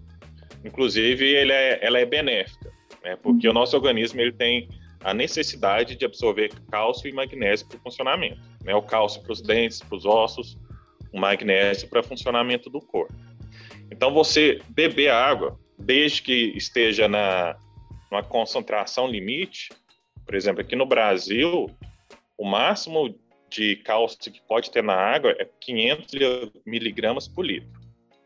Inclusive, 0.63 1.25
ele 1.25 1.51
é, 1.51 1.85
ela 1.85 1.99
é 1.99 2.05
benéfica, 2.05 2.71
né, 3.03 3.15
porque 3.15 3.47
uhum. 3.47 3.51
o 3.51 3.53
nosso 3.53 3.75
organismo 3.75 4.19
ele 4.19 4.31
tem 4.31 4.67
a 5.03 5.13
necessidade 5.13 5.95
de 5.95 6.05
absorver 6.05 6.51
cálcio 6.71 7.07
e 7.07 7.13
magnésio 7.13 7.67
para 7.67 7.77
o 7.77 7.81
funcionamento. 7.81 8.41
Né, 8.63 8.73
o 8.73 8.81
cálcio 8.81 9.21
para 9.21 9.31
os 9.31 9.41
dentes, 9.41 9.81
para 9.81 9.95
os 9.95 10.05
ossos, 10.05 10.57
o 11.13 11.19
magnésio 11.19 11.87
para 11.87 12.03
funcionamento 12.03 12.69
do 12.69 12.79
corpo. 12.79 13.13
Então, 13.91 14.13
você 14.13 14.59
beber 14.69 15.09
água, 15.09 15.57
desde 15.77 16.21
que 16.21 16.53
esteja 16.55 17.07
na 17.07 17.55
uma 18.09 18.23
concentração 18.23 19.07
limite, 19.07 19.69
por 20.25 20.35
exemplo, 20.35 20.61
aqui 20.61 20.75
no 20.75 20.85
Brasil, 20.85 21.69
o 22.37 22.45
máximo 22.45 23.13
de 23.49 23.77
cálcio 23.77 24.31
que 24.31 24.41
pode 24.47 24.71
ter 24.71 24.83
na 24.83 24.95
água 24.95 25.35
é 25.39 25.47
500 25.59 26.51
miligramas 26.65 27.27
por 27.27 27.45
litro. 27.45 27.69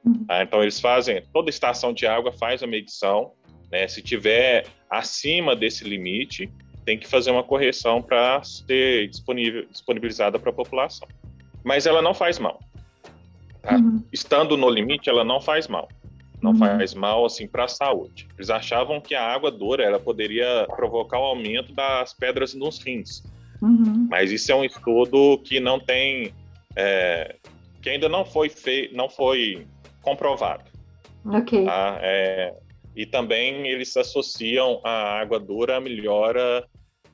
Uhum. 0.05 0.25
Ah, 0.27 0.41
então, 0.41 0.61
eles 0.61 0.79
fazem, 0.79 1.23
toda 1.31 1.49
estação 1.49 1.93
de 1.93 2.07
água 2.07 2.31
faz 2.31 2.63
a 2.63 2.67
medição, 2.67 3.33
né? 3.71 3.87
Se 3.87 4.01
tiver 4.01 4.65
acima 4.89 5.55
desse 5.55 5.83
limite, 5.83 6.51
tem 6.85 6.97
que 6.97 7.07
fazer 7.07 7.31
uma 7.31 7.43
correção 7.43 8.01
para 8.01 8.41
ser 8.43 9.07
disponível, 9.07 9.65
disponibilizada 9.67 10.39
para 10.39 10.49
a 10.49 10.53
população. 10.53 11.07
Mas 11.63 11.85
ela 11.85 12.01
não 12.01 12.13
faz 12.13 12.39
mal. 12.39 12.59
Tá? 13.61 13.75
Uhum. 13.75 14.03
Estando 14.11 14.57
no 14.57 14.69
limite, 14.69 15.09
ela 15.09 15.23
não 15.23 15.39
faz 15.39 15.67
mal. 15.67 15.87
Não 16.41 16.51
uhum. 16.51 16.57
faz 16.57 16.95
mal 16.95 17.23
assim 17.23 17.47
para 17.47 17.65
a 17.65 17.67
saúde. 17.67 18.27
Eles 18.35 18.49
achavam 18.49 18.99
que 18.99 19.13
a 19.13 19.23
água 19.23 19.51
dura 19.51 19.83
ela 19.83 19.99
poderia 19.99 20.65
provocar 20.75 21.19
o 21.19 21.23
aumento 21.23 21.71
das 21.71 22.13
pedras 22.13 22.55
nos 22.55 22.79
rins. 22.79 23.23
Uhum. 23.61 24.07
Mas 24.09 24.31
isso 24.31 24.51
é 24.51 24.55
um 24.55 24.63
estudo 24.63 25.39
que 25.43 25.59
não 25.59 25.79
tem 25.79 26.33
é, 26.75 27.35
que 27.81 27.89
ainda 27.89 28.07
não 28.07 28.25
foi 28.25 28.49
feito, 28.49 28.95
não 28.95 29.09
foi 29.09 29.67
comprovado. 30.01 30.63
Ok. 31.25 31.65
Tá? 31.65 31.99
É, 32.01 32.55
e 32.95 33.05
também 33.05 33.67
eles 33.67 33.95
associam 33.95 34.81
a 34.83 35.19
água 35.19 35.39
dura 35.39 35.77
à 35.77 35.81
melhora 35.81 36.67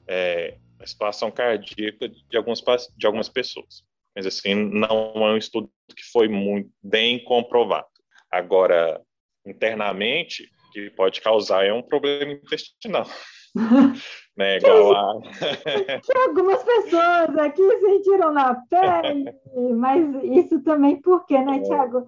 é, 0.08 0.56
da 0.78 0.86
situação 0.86 1.32
cardíaca 1.32 2.10
de 2.10 2.38
algumas, 2.38 2.62
de 2.96 3.06
algumas 3.06 3.30
pessoas. 3.30 3.84
Mas 4.16 4.26
assim, 4.26 4.56
não 4.56 5.14
é 5.16 5.34
um 5.34 5.38
estudo 5.38 5.70
que 5.96 6.04
foi 6.12 6.28
muito 6.28 6.70
bem 6.82 7.24
comprovado. 7.24 7.88
Agora, 8.32 9.02
internamente, 9.46 10.50
que 10.74 10.90
pode 10.92 11.22
causar 11.22 11.66
é 11.66 11.72
um 11.72 11.84
problema 11.84 12.34
intestinal. 12.34 13.08
né, 14.38 14.58
igual 14.58 15.22
que 15.22 16.18
algumas 16.18 16.64
pessoas 16.64 17.38
aqui 17.38 17.80
sentiram 17.80 18.32
na 18.32 18.56
pele, 18.70 19.34
mas 19.76 20.24
isso 20.24 20.62
também 20.64 21.02
porque, 21.02 21.38
né, 21.40 21.58
é. 21.58 21.62
Tiago? 21.62 22.08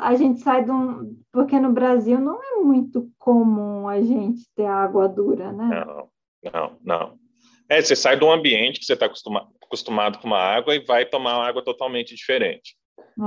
A 0.00 0.14
gente 0.16 0.40
sai 0.40 0.64
de 0.64 0.70
um. 0.70 1.14
Porque 1.30 1.60
no 1.60 1.72
Brasil 1.72 2.18
não 2.18 2.42
é 2.42 2.56
muito 2.56 3.10
comum 3.18 3.86
a 3.86 4.00
gente 4.00 4.42
ter 4.56 4.64
água 4.64 5.06
dura, 5.06 5.52
né? 5.52 5.84
Não, 5.84 6.08
não, 6.52 6.78
não. 6.82 7.18
É, 7.68 7.80
você 7.80 7.94
sai 7.94 8.18
de 8.18 8.24
um 8.24 8.32
ambiente 8.32 8.80
que 8.80 8.86
você 8.86 8.94
está 8.94 9.04
acostumado, 9.04 9.48
acostumado 9.62 10.18
com 10.18 10.26
uma 10.26 10.38
água 10.38 10.74
e 10.74 10.84
vai 10.84 11.04
tomar 11.04 11.36
uma 11.36 11.46
água 11.46 11.62
totalmente 11.62 12.14
diferente. 12.14 12.76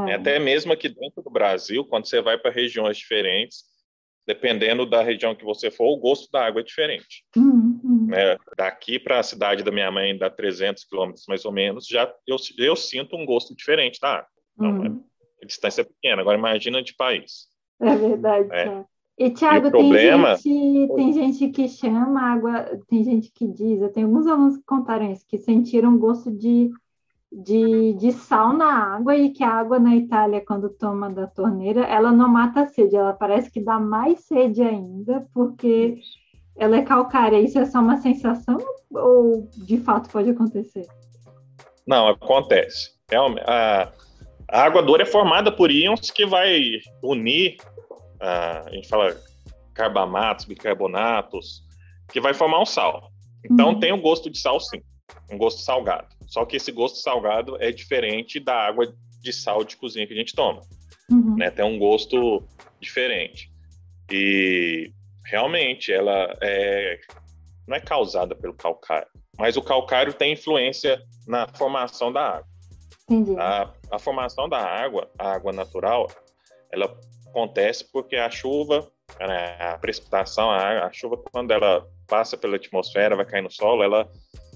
É. 0.07 0.15
Até 0.15 0.39
mesmo 0.39 0.73
aqui 0.73 0.89
dentro 0.89 1.21
do 1.21 1.29
Brasil, 1.29 1.85
quando 1.85 2.07
você 2.07 2.21
vai 2.21 2.37
para 2.37 2.49
regiões 2.49 2.97
diferentes, 2.97 3.63
dependendo 4.25 4.85
da 4.85 5.01
região 5.01 5.35
que 5.35 5.43
você 5.43 5.71
for, 5.71 5.91
o 5.91 5.97
gosto 5.97 6.31
da 6.31 6.45
água 6.45 6.61
é 6.61 6.63
diferente. 6.63 7.23
Uhum. 7.35 8.07
É, 8.13 8.37
daqui 8.57 8.99
para 8.99 9.19
a 9.19 9.23
cidade 9.23 9.63
da 9.63 9.71
minha 9.71 9.91
mãe, 9.91 10.17
dá 10.17 10.29
300 10.29 10.83
quilômetros 10.85 11.25
mais 11.27 11.43
ou 11.45 11.51
menos, 11.51 11.87
já 11.87 12.11
eu, 12.27 12.37
eu 12.57 12.75
sinto 12.75 13.15
um 13.15 13.25
gosto 13.25 13.55
diferente 13.55 13.99
da 13.99 14.17
água. 14.17 14.27
Então, 14.55 14.71
uhum. 14.71 14.85
é, 14.85 15.43
a 15.43 15.47
distância 15.47 15.81
é 15.81 15.85
pequena. 15.85 16.21
Agora, 16.21 16.37
imagina 16.37 16.83
de 16.83 16.95
país. 16.95 17.47
É 17.79 17.95
verdade. 17.95 18.49
É. 18.51 18.85
E, 19.17 19.29
Tiago, 19.29 19.69
tem, 19.69 19.71
problema... 19.71 20.35
gente, 20.35 20.95
tem 20.95 21.13
gente 21.13 21.49
que 21.49 21.67
chama 21.67 22.21
água, 22.21 22.79
tem 22.87 23.03
gente 23.03 23.31
que 23.31 23.47
diz, 23.47 23.81
eu 23.81 23.91
tenho 23.91 24.07
alguns 24.07 24.25
alunos 24.25 24.57
que 24.57 24.63
contaram 24.63 25.11
isso, 25.11 25.25
que 25.27 25.37
sentiram 25.37 25.97
gosto 25.97 26.31
de 26.31 26.71
de, 27.31 27.93
de 27.93 28.11
sal 28.11 28.51
na 28.51 28.95
água 28.95 29.15
e 29.15 29.29
que 29.29 29.43
a 29.43 29.53
água 29.53 29.79
na 29.79 29.95
Itália, 29.95 30.43
quando 30.45 30.69
toma 30.69 31.09
da 31.09 31.27
torneira, 31.27 31.85
ela 31.85 32.11
não 32.11 32.27
mata 32.27 32.61
a 32.61 32.67
sede, 32.67 32.95
ela 32.95 33.13
parece 33.13 33.50
que 33.50 33.63
dá 33.63 33.79
mais 33.79 34.25
sede 34.25 34.61
ainda, 34.61 35.25
porque 35.33 35.97
ela 36.57 36.75
é 36.75 36.81
calcária. 36.81 37.39
Isso 37.39 37.57
é 37.57 37.65
só 37.65 37.79
uma 37.79 37.97
sensação 37.97 38.57
ou 38.91 39.47
de 39.65 39.77
fato 39.77 40.09
pode 40.09 40.29
acontecer? 40.29 40.85
Não, 41.88 42.09
acontece. 42.09 42.91
É, 43.09 43.15
a, 43.17 43.91
a 44.50 44.63
água 44.63 44.83
dura 44.83 45.03
é 45.03 45.05
formada 45.05 45.51
por 45.51 45.71
íons 45.71 46.11
que 46.11 46.25
vai 46.25 46.79
unir, 47.01 47.55
a, 48.19 48.67
a 48.67 48.71
gente 48.71 48.89
fala 48.89 49.15
carbamatos, 49.73 50.45
bicarbonatos, 50.45 51.63
que 52.11 52.19
vai 52.19 52.33
formar 52.33 52.61
um 52.61 52.65
sal. 52.65 53.09
Então 53.43 53.69
uhum. 53.69 53.79
tem 53.79 53.91
o 53.93 53.95
um 53.95 54.01
gosto 54.01 54.29
de 54.29 54.38
sal 54.38 54.59
sim, 54.59 54.81
um 55.31 55.38
gosto 55.38 55.61
salgado. 55.61 56.07
Só 56.31 56.45
que 56.45 56.55
esse 56.55 56.71
gosto 56.71 56.97
salgado 57.00 57.61
é 57.61 57.73
diferente 57.73 58.39
da 58.39 58.55
água 58.55 58.95
de 59.19 59.33
sal 59.33 59.65
de 59.65 59.75
cozinha 59.75 60.07
que 60.07 60.13
a 60.13 60.17
gente 60.17 60.33
toma. 60.33 60.61
Uhum. 61.11 61.35
Né? 61.35 61.51
Tem 61.51 61.65
um 61.65 61.77
gosto 61.77 62.41
diferente. 62.79 63.51
E 64.09 64.93
realmente 65.25 65.91
ela 65.91 66.33
é, 66.41 67.00
não 67.67 67.75
é 67.75 67.81
causada 67.81 68.33
pelo 68.33 68.53
calcário, 68.53 69.09
mas 69.38 69.57
o 69.57 69.61
calcário 69.61 70.13
tem 70.13 70.31
influência 70.31 71.03
na 71.27 71.50
formação 71.50 72.13
da 72.13 72.38
água. 72.38 72.47
Entendi. 73.09 73.38
A, 73.38 73.69
a 73.91 74.00
formação 74.00 74.47
da 74.47 74.59
água, 74.59 75.11
a 75.19 75.33
água 75.33 75.51
natural, 75.51 76.07
ela 76.71 76.97
acontece 77.27 77.91
porque 77.91 78.15
a 78.15 78.29
chuva, 78.29 78.89
né, 79.19 79.57
a 79.59 79.77
precipitação, 79.77 80.50
a, 80.50 80.85
a 80.85 80.91
chuva, 80.93 81.17
quando 81.17 81.51
ela 81.51 81.85
passa 82.07 82.38
pela 82.38 82.55
atmosfera, 82.55 83.17
vai 83.17 83.25
cair 83.25 83.41
no 83.41 83.51
solo, 83.51 83.83
ela 83.83 84.09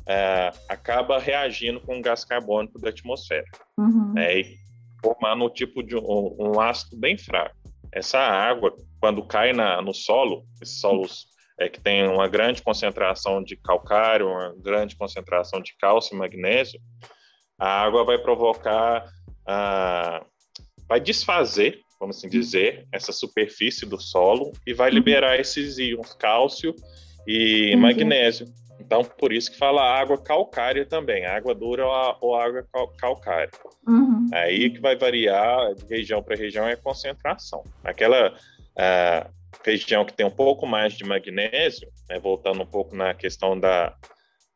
é, 0.07 0.51
acaba 0.69 1.19
reagindo 1.19 1.79
com 1.81 1.97
o 1.97 2.01
gás 2.01 2.23
carbônico 2.23 2.79
da 2.79 2.89
atmosfera 2.89 3.45
uhum. 3.77 4.13
né, 4.13 4.39
e 4.39 4.57
formando 5.01 5.45
um 5.45 5.49
tipo 5.49 5.83
de 5.83 5.95
um, 5.95 6.35
um, 6.39 6.59
ácido 6.59 6.97
bem 6.97 7.17
fraco. 7.17 7.55
Essa 7.91 8.19
água, 8.19 8.75
quando 8.99 9.25
cai 9.25 9.53
na, 9.53 9.81
no 9.81 9.93
solo, 9.93 10.45
esses 10.61 10.79
solos 10.79 11.27
é, 11.59 11.69
que 11.69 11.79
tem 11.79 12.07
uma 12.07 12.27
grande 12.27 12.61
concentração 12.61 13.43
de 13.43 13.55
calcário, 13.55 14.27
uma 14.27 14.53
grande 14.57 14.95
concentração 14.95 15.61
de 15.61 15.75
cálcio 15.77 16.15
e 16.15 16.17
magnésio, 16.17 16.79
a 17.57 17.83
água 17.83 18.03
vai 18.03 18.17
provocar, 18.17 19.05
ah, 19.47 20.25
vai 20.87 20.99
desfazer, 20.99 21.79
vamos 21.99 22.17
assim 22.17 22.27
dizer, 22.27 22.85
essa 22.91 23.13
superfície 23.13 23.85
do 23.85 23.99
solo 23.99 24.51
e 24.67 24.73
vai 24.73 24.89
uhum. 24.89 24.95
liberar 24.95 25.39
esses 25.39 25.77
íons 25.77 26.13
cálcio 26.15 26.75
e 27.25 27.73
uhum. 27.73 27.81
magnésio 27.81 28.45
então, 28.85 29.03
por 29.03 29.33
isso 29.33 29.51
que 29.51 29.57
fala 29.57 29.81
água 29.81 30.17
calcária 30.17 30.85
também, 30.85 31.25
água 31.25 31.55
dura 31.55 31.85
ou 32.21 32.35
água 32.35 32.63
calcária. 32.99 33.49
Uhum. 33.87 34.27
Aí 34.31 34.69
que 34.69 34.79
vai 34.79 34.95
variar 34.95 35.73
de 35.73 35.85
região 35.87 36.21
para 36.21 36.35
região 36.35 36.67
é 36.67 36.73
a 36.73 36.77
concentração. 36.77 37.63
Aquela 37.83 38.29
uh, 38.29 39.33
região 39.65 40.05
que 40.05 40.13
tem 40.13 40.25
um 40.25 40.31
pouco 40.31 40.67
mais 40.67 40.93
de 40.93 41.03
magnésio, 41.03 41.89
né, 42.07 42.19
voltando 42.19 42.61
um 42.61 42.65
pouco 42.65 42.95
na 42.95 43.15
questão 43.15 43.59
da, 43.59 43.95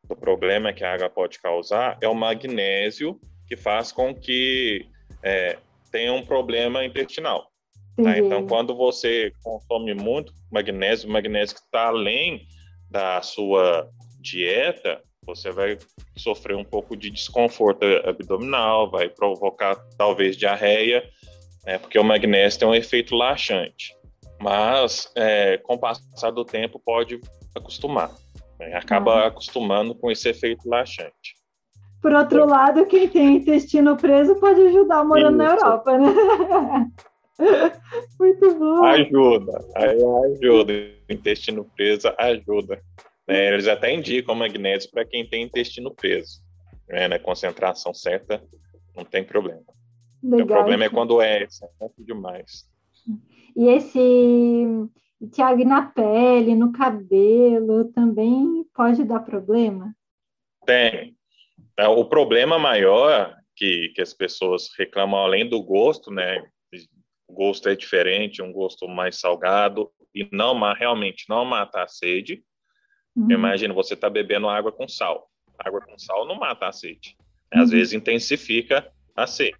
do 0.04 0.14
problema 0.14 0.72
que 0.72 0.84
a 0.84 0.94
água 0.94 1.10
pode 1.10 1.40
causar, 1.40 1.98
é 2.00 2.06
o 2.06 2.14
magnésio 2.14 3.20
que 3.48 3.56
faz 3.56 3.90
com 3.90 4.14
que 4.14 4.86
é, 5.24 5.58
tenha 5.90 6.12
um 6.12 6.24
problema 6.24 6.84
intestinal. 6.84 7.50
Tá? 7.96 8.16
Então, 8.16 8.46
quando 8.46 8.76
você 8.76 9.32
consome 9.42 9.92
muito 9.92 10.32
magnésio, 10.50 11.10
magnésio 11.10 11.56
que 11.56 11.62
está 11.62 11.88
além 11.88 12.46
da 12.88 13.20
sua 13.22 13.90
dieta, 14.20 15.02
você 15.24 15.50
vai 15.50 15.78
sofrer 16.16 16.56
um 16.56 16.64
pouco 16.64 16.96
de 16.96 17.10
desconforto 17.10 17.84
abdominal, 18.04 18.90
vai 18.90 19.08
provocar 19.08 19.76
talvez 19.96 20.36
diarreia, 20.36 21.02
né, 21.64 21.78
porque 21.78 21.98
o 21.98 22.04
magnésio 22.04 22.60
tem 22.60 22.68
um 22.68 22.74
efeito 22.74 23.14
laxante. 23.14 23.94
Mas, 24.40 25.12
é, 25.14 25.58
com 25.58 25.74
o 25.74 25.78
passar 25.78 26.30
do 26.30 26.44
tempo, 26.44 26.80
pode 26.84 27.20
acostumar. 27.54 28.10
Né, 28.58 28.74
acaba 28.74 29.24
ah. 29.24 29.26
acostumando 29.26 29.94
com 29.94 30.10
esse 30.10 30.28
efeito 30.28 30.68
laxante. 30.68 31.34
Por 32.00 32.12
outro 32.14 32.46
lado, 32.46 32.86
quem 32.86 33.06
tem 33.08 33.36
intestino 33.36 33.96
preso 33.96 34.34
pode 34.36 34.60
ajudar 34.62 35.04
morando 35.04 35.42
Isso. 35.42 35.54
na 35.54 35.54
Europa, 35.54 35.98
né? 35.98 36.90
Muito 38.18 38.54
bom. 38.54 38.84
Ajuda, 38.84 39.64
ajuda. 39.74 40.72
Intestino 41.08 41.64
preso 41.76 42.12
ajuda. 42.18 42.80
Né? 43.30 43.46
Eles 43.46 43.68
até 43.68 43.94
indicam 43.94 44.34
magnésio 44.34 44.90
para 44.90 45.04
quem 45.04 45.24
tem 45.24 45.44
intestino 45.44 45.94
preso. 45.94 46.42
Né? 46.88 47.06
Na 47.06 47.18
concentração 47.18 47.94
certa, 47.94 48.42
não 48.96 49.04
tem 49.04 49.22
problema. 49.22 49.62
Legal. 50.22 50.44
O 50.44 50.46
problema 50.46 50.84
é 50.84 50.88
quando 50.88 51.22
é 51.22 51.44
excesso 51.44 51.94
demais. 51.98 52.68
E 53.56 53.68
esse, 53.68 54.66
Tiago, 55.32 55.64
na 55.64 55.82
pele, 55.82 56.56
no 56.56 56.72
cabelo, 56.72 57.84
também 57.92 58.64
pode 58.74 59.04
dar 59.04 59.20
problema? 59.20 59.94
Tem. 60.66 61.16
É, 61.78 61.86
o 61.86 62.04
problema 62.04 62.58
maior 62.58 63.34
que, 63.56 63.92
que 63.94 64.02
as 64.02 64.12
pessoas 64.12 64.68
reclamam, 64.76 65.20
além 65.20 65.48
do 65.48 65.62
gosto, 65.62 66.10
né? 66.10 66.42
O 67.28 67.32
gosto 67.32 67.68
é 67.68 67.76
diferente, 67.76 68.42
um 68.42 68.52
gosto 68.52 68.88
mais 68.88 69.20
salgado, 69.20 69.88
e 70.12 70.28
não 70.32 70.58
realmente 70.72 71.26
não 71.28 71.44
mata 71.44 71.82
a 71.82 71.88
sede, 71.88 72.42
Uhum. 73.20 73.30
Imagina, 73.30 73.74
você 73.74 73.94
está 73.94 74.08
bebendo 74.08 74.48
água 74.48 74.72
com 74.72 74.88
sal. 74.88 75.28
Água 75.58 75.80
com 75.80 75.98
sal 75.98 76.26
não 76.26 76.36
mata 76.36 76.66
a 76.66 76.72
sede. 76.72 77.16
Uhum. 77.54 77.62
Às 77.62 77.70
vezes 77.70 77.92
intensifica 77.92 78.90
a 79.16 79.26
sede. 79.26 79.58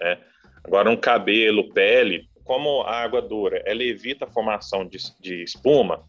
Né? 0.00 0.18
Agora, 0.64 0.90
um 0.90 0.96
cabelo, 0.96 1.72
pele, 1.72 2.28
como 2.44 2.82
a 2.82 3.02
água 3.02 3.22
dura, 3.22 3.62
ela 3.64 3.82
evita 3.82 4.24
a 4.24 4.30
formação 4.30 4.86
de, 4.86 4.98
de 5.20 5.42
espuma, 5.42 6.04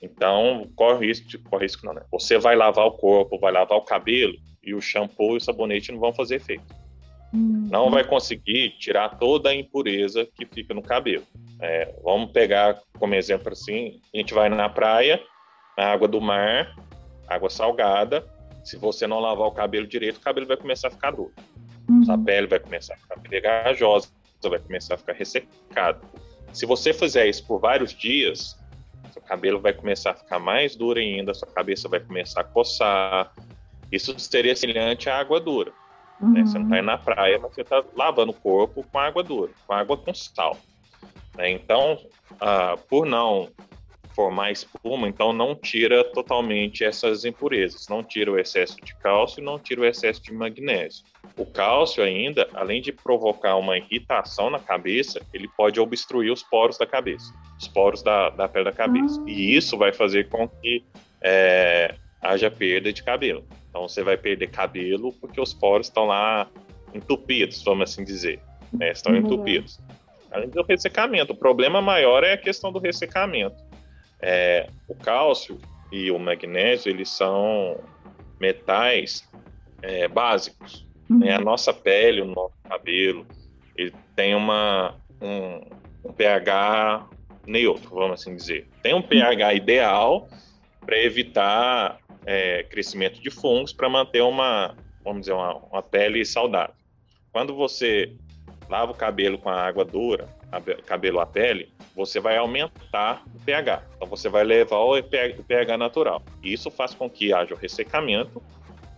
então 0.00 0.68
corre 0.74 1.06
risco, 1.06 1.26
corre 1.48 1.64
risco 1.64 1.86
não, 1.86 1.94
né? 1.94 2.02
Você 2.10 2.36
vai 2.38 2.56
lavar 2.56 2.86
o 2.86 2.92
corpo, 2.92 3.38
vai 3.38 3.52
lavar 3.52 3.78
o 3.78 3.84
cabelo, 3.84 4.34
e 4.62 4.74
o 4.74 4.80
shampoo 4.80 5.34
e 5.34 5.36
o 5.36 5.40
sabonete 5.40 5.92
não 5.92 5.98
vão 5.98 6.12
fazer 6.12 6.36
efeito. 6.36 6.64
Uhum. 7.32 7.68
Não 7.70 7.90
vai 7.90 8.04
conseguir 8.04 8.70
tirar 8.78 9.18
toda 9.18 9.50
a 9.50 9.54
impureza 9.54 10.26
que 10.36 10.44
fica 10.44 10.74
no 10.74 10.82
cabelo. 10.82 11.24
É, 11.60 11.94
vamos 12.02 12.30
pegar 12.30 12.78
como 12.98 13.14
exemplo 13.14 13.52
assim: 13.52 14.00
a 14.14 14.18
gente 14.18 14.34
vai 14.34 14.48
na 14.48 14.68
praia, 14.68 15.20
a 15.76 15.92
água 15.92 16.08
do 16.08 16.20
mar, 16.20 16.74
água 17.28 17.50
salgada. 17.50 18.26
Se 18.64 18.76
você 18.76 19.06
não 19.06 19.18
lavar 19.18 19.48
o 19.48 19.52
cabelo 19.52 19.86
direito, 19.86 20.18
o 20.18 20.20
cabelo 20.20 20.46
vai 20.46 20.56
começar 20.56 20.88
a 20.88 20.90
ficar 20.90 21.10
duro. 21.10 21.32
Uhum. 21.88 22.04
A 22.08 22.18
pele 22.18 22.46
vai 22.46 22.60
começar 22.60 22.94
a 22.94 22.96
ficar 22.96 23.18
pegajosa, 23.20 24.08
vai 24.42 24.58
começar 24.58 24.94
a 24.94 24.98
ficar 24.98 25.14
ressecada. 25.14 26.00
Se 26.52 26.66
você 26.66 26.92
fizer 26.92 27.26
isso 27.26 27.46
por 27.46 27.58
vários 27.58 27.92
dias, 27.92 28.58
seu 29.12 29.22
cabelo 29.22 29.60
vai 29.60 29.72
começar 29.72 30.12
a 30.12 30.14
ficar 30.14 30.38
mais 30.38 30.76
duro 30.76 30.98
ainda, 30.98 31.34
sua 31.34 31.48
cabeça 31.48 31.88
vai 31.88 32.00
começar 32.00 32.42
a 32.42 32.44
coçar. 32.44 33.32
Isso 33.90 34.18
seria 34.18 34.54
semelhante 34.54 35.10
à 35.10 35.18
água 35.18 35.40
dura. 35.40 35.72
Uhum. 36.20 36.32
Né? 36.32 36.44
Você 36.44 36.58
não 36.58 36.66
está 36.66 36.78
indo 36.78 36.86
na 36.86 36.98
praia, 36.98 37.38
mas 37.38 37.54
você 37.54 37.62
está 37.62 37.82
lavando 37.96 38.30
o 38.30 38.34
corpo 38.34 38.84
com 38.90 38.98
água 38.98 39.22
dura, 39.22 39.52
com 39.66 39.74
água 39.74 39.96
com 39.96 40.14
sal. 40.14 40.56
Né? 41.36 41.50
Então, 41.50 41.98
ah, 42.40 42.76
por 42.88 43.06
não 43.06 43.48
formar 44.14 44.50
espuma, 44.50 45.08
então 45.08 45.32
não 45.32 45.54
tira 45.54 46.04
totalmente 46.04 46.84
essas 46.84 47.24
impurezas, 47.24 47.88
não 47.88 48.02
tira 48.02 48.30
o 48.30 48.38
excesso 48.38 48.76
de 48.82 48.94
cálcio, 48.96 49.42
não 49.42 49.58
tira 49.58 49.80
o 49.80 49.84
excesso 49.84 50.22
de 50.22 50.32
magnésio. 50.32 51.04
O 51.36 51.46
cálcio 51.46 52.02
ainda, 52.02 52.48
além 52.54 52.82
de 52.82 52.92
provocar 52.92 53.56
uma 53.56 53.76
irritação 53.76 54.50
na 54.50 54.58
cabeça, 54.58 55.20
ele 55.32 55.48
pode 55.48 55.80
obstruir 55.80 56.30
os 56.30 56.42
poros 56.42 56.76
da 56.76 56.86
cabeça, 56.86 57.32
os 57.58 57.68
poros 57.68 58.02
da, 58.02 58.30
da 58.30 58.48
pele 58.48 58.64
da 58.64 58.72
cabeça. 58.72 59.20
Ah. 59.20 59.30
E 59.30 59.56
isso 59.56 59.78
vai 59.78 59.92
fazer 59.92 60.28
com 60.28 60.48
que 60.48 60.84
é, 61.20 61.94
haja 62.20 62.50
perda 62.50 62.92
de 62.92 63.02
cabelo. 63.02 63.44
Então 63.68 63.88
você 63.88 64.02
vai 64.02 64.16
perder 64.16 64.50
cabelo 64.50 65.12
porque 65.14 65.40
os 65.40 65.54
poros 65.54 65.86
estão 65.86 66.04
lá 66.04 66.48
entupidos, 66.94 67.62
vamos 67.62 67.90
assim 67.90 68.04
dizer. 68.04 68.40
Né? 68.72 68.92
Estão 68.92 69.12
uhum. 69.12 69.20
entupidos. 69.20 69.80
Além 70.30 70.48
do 70.48 70.62
ressecamento, 70.62 71.32
o 71.32 71.36
problema 71.36 71.80
maior 71.82 72.24
é 72.24 72.32
a 72.32 72.38
questão 72.38 72.72
do 72.72 72.78
ressecamento. 72.78 73.56
É, 74.22 74.68
o 74.88 74.94
cálcio 74.94 75.58
e 75.90 76.10
o 76.10 76.18
magnésio, 76.18 76.90
eles 76.90 77.10
são 77.10 77.78
metais 78.40 79.28
é, 79.82 80.08
básicos. 80.08 80.86
Uhum. 81.10 81.18
Né? 81.18 81.34
A 81.34 81.40
nossa 81.40 81.72
pele, 81.72 82.22
o 82.22 82.26
nosso 82.26 82.54
cabelo, 82.68 83.26
ele 83.76 83.92
tem 84.16 84.34
uma, 84.34 84.94
um, 85.20 85.60
um 86.08 86.12
pH 86.12 87.08
neutro, 87.46 87.90
vamos 87.90 88.20
assim 88.20 88.34
dizer. 88.34 88.68
Tem 88.82 88.94
um 88.94 89.02
pH 89.02 89.54
ideal 89.54 90.28
para 90.80 90.98
evitar 90.98 91.98
é, 92.24 92.62
crescimento 92.64 93.20
de 93.20 93.30
fungos, 93.30 93.72
para 93.72 93.88
manter 93.88 94.22
uma, 94.22 94.76
vamos 95.04 95.22
dizer, 95.22 95.32
uma, 95.32 95.56
uma 95.56 95.82
pele 95.82 96.24
saudável. 96.24 96.74
Quando 97.32 97.54
você 97.54 98.12
lava 98.72 98.92
o 98.92 98.94
cabelo 98.94 99.36
com 99.36 99.50
a 99.50 99.60
água 99.60 99.84
dura, 99.84 100.26
cabelo 100.86 101.20
à 101.20 101.26
pele, 101.26 101.70
você 101.94 102.18
vai 102.18 102.38
aumentar 102.38 103.22
o 103.34 103.44
pH. 103.44 103.82
Então 103.96 104.08
você 104.08 104.30
vai 104.30 104.44
levar 104.44 104.78
o 104.78 105.02
pH, 105.02 105.76
natural. 105.76 106.22
E 106.42 106.54
isso 106.54 106.70
faz 106.70 106.94
com 106.94 107.08
que 107.08 107.34
haja 107.34 107.52
o 107.54 107.56
ressecamento, 107.56 108.42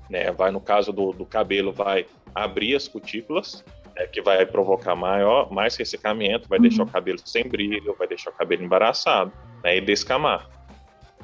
né? 0.09 0.31
Vai 0.31 0.53
no 0.53 0.61
caso 0.61 0.93
do, 0.93 1.13
do 1.13 1.27
cabelo, 1.27 1.73
vai 1.73 2.07
abrir 2.33 2.77
as 2.77 2.87
cutículas, 2.87 3.65
né? 3.97 4.07
que 4.07 4.23
vai 4.23 4.47
provocar 4.47 4.95
maior, 4.95 5.51
mais 5.51 5.75
ressecamento, 5.75 6.49
vai 6.49 6.59
uhum. 6.59 6.63
deixar 6.63 6.85
o 6.85 6.87
cabelo 6.87 7.19
sem 7.25 7.43
brilho, 7.43 7.97
vai 7.99 8.07
deixar 8.07 8.31
o 8.31 8.35
cabelo 8.35 8.63
embaraçado, 8.63 9.33
né? 9.65 9.77
E 9.77 9.81
descamar. 9.81 10.49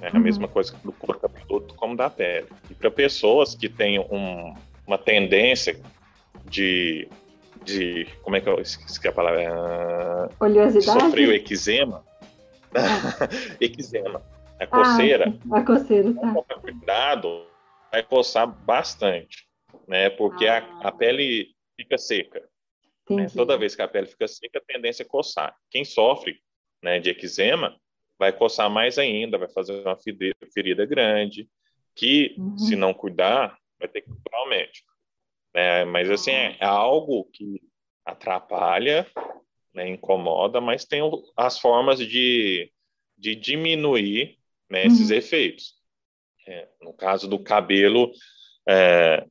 É 0.02 0.08
a 0.08 0.14
uhum. 0.14 0.20
mesma 0.20 0.48
coisa 0.48 0.74
do 0.82 0.90
couro 0.90 1.20
cabeludo 1.20 1.72
como 1.74 1.96
da 1.96 2.10
pele. 2.10 2.48
E 2.68 2.74
para 2.74 2.90
pessoas 2.90 3.54
que 3.54 3.68
têm 3.68 4.00
um, 4.00 4.54
uma 4.84 4.98
tendência 4.98 5.80
de 6.46 7.06
de. 7.64 8.06
Como 8.22 8.36
é 8.36 8.40
que 8.40 8.48
eu 8.48 8.60
esqueci 8.60 9.06
a 9.06 9.12
palavra? 9.12 10.28
Uh, 10.30 10.44
Oleosidade? 10.44 11.00
Sofreu 11.00 11.32
eczema. 11.32 12.04
Ah. 12.74 13.28
eczema. 13.60 14.22
A 14.58 14.66
coceira. 14.66 15.34
Ah, 15.50 15.58
a 15.58 15.64
coceira, 15.64 16.12
tá. 16.12 16.44
Cuidado, 16.60 17.46
vai 17.90 18.02
coçar 18.02 18.46
bastante, 18.46 19.48
né? 19.88 20.10
Porque 20.10 20.46
ah. 20.46 20.66
a, 20.82 20.88
a 20.88 20.92
pele 20.92 21.54
fica 21.76 21.96
seca. 21.96 22.42
Né? 23.08 23.26
Toda 23.34 23.58
vez 23.58 23.74
que 23.74 23.82
a 23.82 23.88
pele 23.88 24.06
fica 24.06 24.28
seca, 24.28 24.58
a 24.58 24.72
tendência 24.72 25.02
é 25.02 25.06
coçar. 25.06 25.54
Quem 25.70 25.84
sofre 25.84 26.38
né, 26.82 27.00
de 27.00 27.10
eczema 27.10 27.76
vai 28.18 28.32
coçar 28.32 28.70
mais 28.70 28.98
ainda, 28.98 29.38
vai 29.38 29.48
fazer 29.48 29.82
uma 29.82 29.96
ferida 30.52 30.84
grande, 30.86 31.48
que, 31.94 32.34
uhum. 32.38 32.58
se 32.58 32.76
não 32.76 32.94
cuidar, 32.94 33.58
vai 33.78 33.88
ter 33.88 34.02
que 34.02 34.08
procurar 34.08 34.44
o 34.44 34.48
médico. 34.48 34.88
Né? 35.54 35.84
Mas, 35.84 36.10
assim, 36.10 36.30
é, 36.30 36.56
é 36.60 36.64
algo 36.64 37.24
que 37.32 37.60
atrapalha, 38.04 39.06
né, 39.74 39.88
incomoda, 39.88 40.60
mas 40.60 40.84
tem 40.84 41.00
as 41.36 41.58
formas 41.58 41.98
de, 41.98 42.70
de 43.16 43.34
diminuir 43.36 44.36
né, 44.68 44.86
esses 44.86 45.10
uhum. 45.10 45.16
efeitos. 45.16 45.74
É, 46.46 46.68
no 46.82 46.92
caso 46.92 47.28
do 47.28 47.38
cabelo, 47.38 48.10
é, 48.68 49.24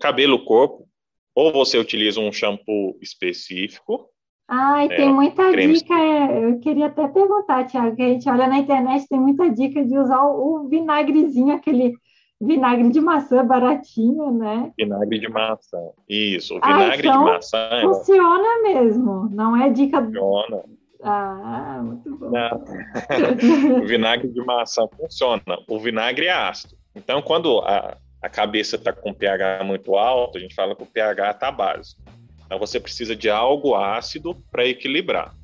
cabelo 0.00 0.44
corpo, 0.44 0.88
ou 1.34 1.52
você 1.52 1.78
utiliza 1.78 2.20
um 2.20 2.32
shampoo 2.32 2.98
específico. 3.00 4.08
Ah, 4.48 4.84
e 4.84 4.88
é, 4.88 4.96
tem 4.96 5.12
muita 5.12 5.52
dica. 5.52 5.94
É, 5.94 6.44
eu 6.44 6.58
queria 6.58 6.86
até 6.86 7.06
perguntar, 7.06 7.66
Tiago, 7.66 7.94
que 7.94 8.02
a 8.02 8.08
gente 8.08 8.28
olha 8.28 8.48
na 8.48 8.58
internet, 8.58 9.06
tem 9.08 9.20
muita 9.20 9.48
dica 9.48 9.84
de 9.84 9.96
usar 9.96 10.24
o, 10.24 10.64
o 10.64 10.68
vinagrezinho, 10.68 11.54
aquele 11.54 11.94
Vinagre 12.40 12.88
de 12.88 13.00
maçã 13.00 13.44
baratinho, 13.44 14.32
né? 14.32 14.72
Vinagre 14.78 15.18
de 15.18 15.28
maçã. 15.28 15.78
Isso, 16.08 16.54
o 16.54 16.60
ah, 16.62 16.66
vinagre 16.66 17.08
ah, 17.08 17.10
então 17.10 17.24
de 17.24 17.30
maçã. 17.32 17.58
É 17.70 17.82
funciona 17.82 18.62
mesmo, 18.62 19.28
não 19.30 19.54
é 19.54 19.68
dica. 19.68 20.02
Funciona. 20.02 20.62
Ah, 21.02 21.80
muito 21.82 22.16
bom. 22.16 22.30
o 23.82 23.86
vinagre 23.86 24.28
de 24.28 24.44
maçã 24.44 24.86
funciona. 24.96 25.42
O 25.68 25.78
vinagre 25.78 26.26
é 26.26 26.32
ácido. 26.32 26.76
Então, 26.94 27.20
quando 27.20 27.58
a, 27.60 27.98
a 28.22 28.28
cabeça 28.28 28.76
está 28.76 28.92
com 28.92 29.12
pH 29.12 29.62
muito 29.64 29.94
alto, 29.96 30.38
a 30.38 30.40
gente 30.40 30.54
fala 30.54 30.74
que 30.74 30.82
o 30.82 30.86
pH 30.86 31.32
está 31.32 31.50
básico. 31.50 32.00
Então, 32.46 32.58
você 32.58 32.80
precisa 32.80 33.14
de 33.14 33.28
algo 33.28 33.74
ácido 33.74 34.34
para 34.50 34.66
equilibrar. 34.66 35.34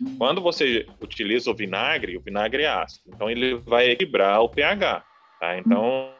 Hum. 0.00 0.16
Quando 0.18 0.40
você 0.40 0.86
utiliza 1.02 1.50
o 1.50 1.54
vinagre, 1.54 2.16
o 2.16 2.20
vinagre 2.20 2.62
é 2.62 2.68
ácido. 2.68 3.10
Então, 3.14 3.30
ele 3.30 3.56
vai 3.56 3.90
equilibrar 3.90 4.40
o 4.40 4.48
pH. 4.48 5.04
Tá? 5.38 5.58
Então, 5.58 5.72
então, 5.72 6.15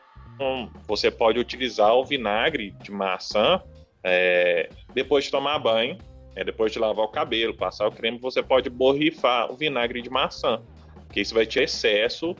você 0.86 1.10
pode 1.10 1.38
utilizar 1.38 1.94
o 1.94 2.04
vinagre 2.04 2.72
de 2.82 2.90
maçã 2.90 3.60
é, 4.02 4.68
depois 4.94 5.24
de 5.24 5.30
tomar 5.30 5.58
banho, 5.58 5.98
é, 6.34 6.44
depois 6.44 6.70
de 6.70 6.78
lavar 6.78 7.04
o 7.04 7.08
cabelo, 7.08 7.54
passar 7.54 7.88
o 7.88 7.92
creme, 7.92 8.18
você 8.18 8.42
pode 8.42 8.70
borrifar 8.70 9.50
o 9.50 9.56
vinagre 9.56 10.00
de 10.00 10.10
maçã, 10.10 10.60
que 11.12 11.20
isso 11.20 11.34
vai 11.34 11.46
ter 11.46 11.64
excesso 11.64 12.36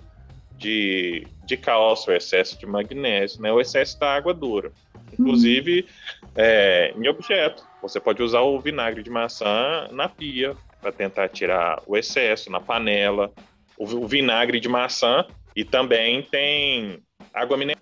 de, 0.57 1.27
de 1.45 1.57
cálcio, 1.57 2.13
excesso 2.13 2.59
de 2.59 2.67
magnésio, 2.67 3.41
né, 3.41 3.53
o 3.53 3.61
excesso 3.61 3.99
da 3.99 4.15
água 4.15 4.33
dura. 4.33 4.71
Inclusive, 5.13 5.87
é, 6.35 6.93
em 6.97 7.09
objeto, 7.09 7.67
você 7.81 7.99
pode 7.99 8.23
usar 8.23 8.41
o 8.41 8.61
vinagre 8.61 9.03
de 9.03 9.11
maçã 9.11 9.89
na 9.91 10.09
pia 10.09 10.55
para 10.81 10.93
tentar 10.93 11.29
tirar 11.29 11.83
o 11.87 11.97
excesso, 11.97 12.51
na 12.51 12.61
panela, 12.61 13.33
o, 13.79 13.85
o 13.85 14.07
vinagre 14.07 14.61
de 14.61 14.69
maçã 14.69 15.25
e 15.55 15.65
também 15.65 16.23
tem 16.23 17.03
água 17.33 17.57
mineral. 17.57 17.76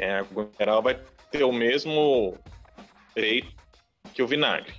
Né? 0.00 0.14
A 0.14 0.20
água 0.20 0.48
mineral 0.52 0.82
vai 0.82 0.98
ter 1.30 1.44
o 1.44 1.52
mesmo 1.52 2.34
efeito 3.14 3.52
que 4.14 4.22
o 4.22 4.26
vinagre. 4.26 4.72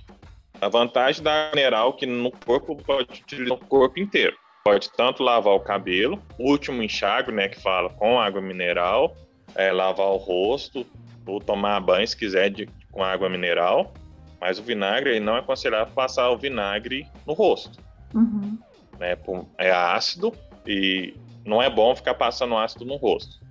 A 0.60 0.68
vantagem 0.68 1.22
da 1.22 1.32
água 1.32 1.56
mineral 1.56 1.90
é 1.90 1.92
que 1.92 2.06
no 2.06 2.30
corpo 2.30 2.76
pode 2.76 3.22
utilizar 3.22 3.56
o 3.56 3.66
corpo 3.66 3.98
inteiro. 3.98 4.36
Pode 4.64 4.90
tanto 4.92 5.22
lavar 5.22 5.54
o 5.54 5.60
cabelo, 5.60 6.22
o 6.38 6.50
último 6.50 6.82
enxágue, 6.82 7.32
né, 7.32 7.48
que 7.48 7.60
fala 7.60 7.90
com 7.90 8.20
água 8.20 8.40
mineral, 8.40 9.16
é, 9.56 9.72
lavar 9.72 10.06
o 10.06 10.16
rosto, 10.16 10.86
ou 11.26 11.40
tomar 11.40 11.80
banho 11.80 12.06
se 12.06 12.16
quiser 12.16 12.50
de, 12.50 12.68
com 12.90 13.02
água 13.02 13.28
mineral. 13.28 13.92
Mas 14.40 14.58
o 14.58 14.62
vinagre 14.62 15.18
não 15.18 15.36
é 15.36 15.40
aconselhado 15.40 15.92
passar 15.92 16.30
o 16.30 16.38
vinagre 16.38 17.06
no 17.26 17.32
rosto. 17.32 17.78
Uhum. 18.14 18.58
Né, 18.98 19.16
é 19.58 19.70
ácido 19.72 20.32
e 20.66 21.14
não 21.44 21.60
é 21.60 21.68
bom 21.68 21.94
ficar 21.96 22.14
passando 22.14 22.56
ácido 22.56 22.84
no 22.84 22.96
rosto. 22.96 23.41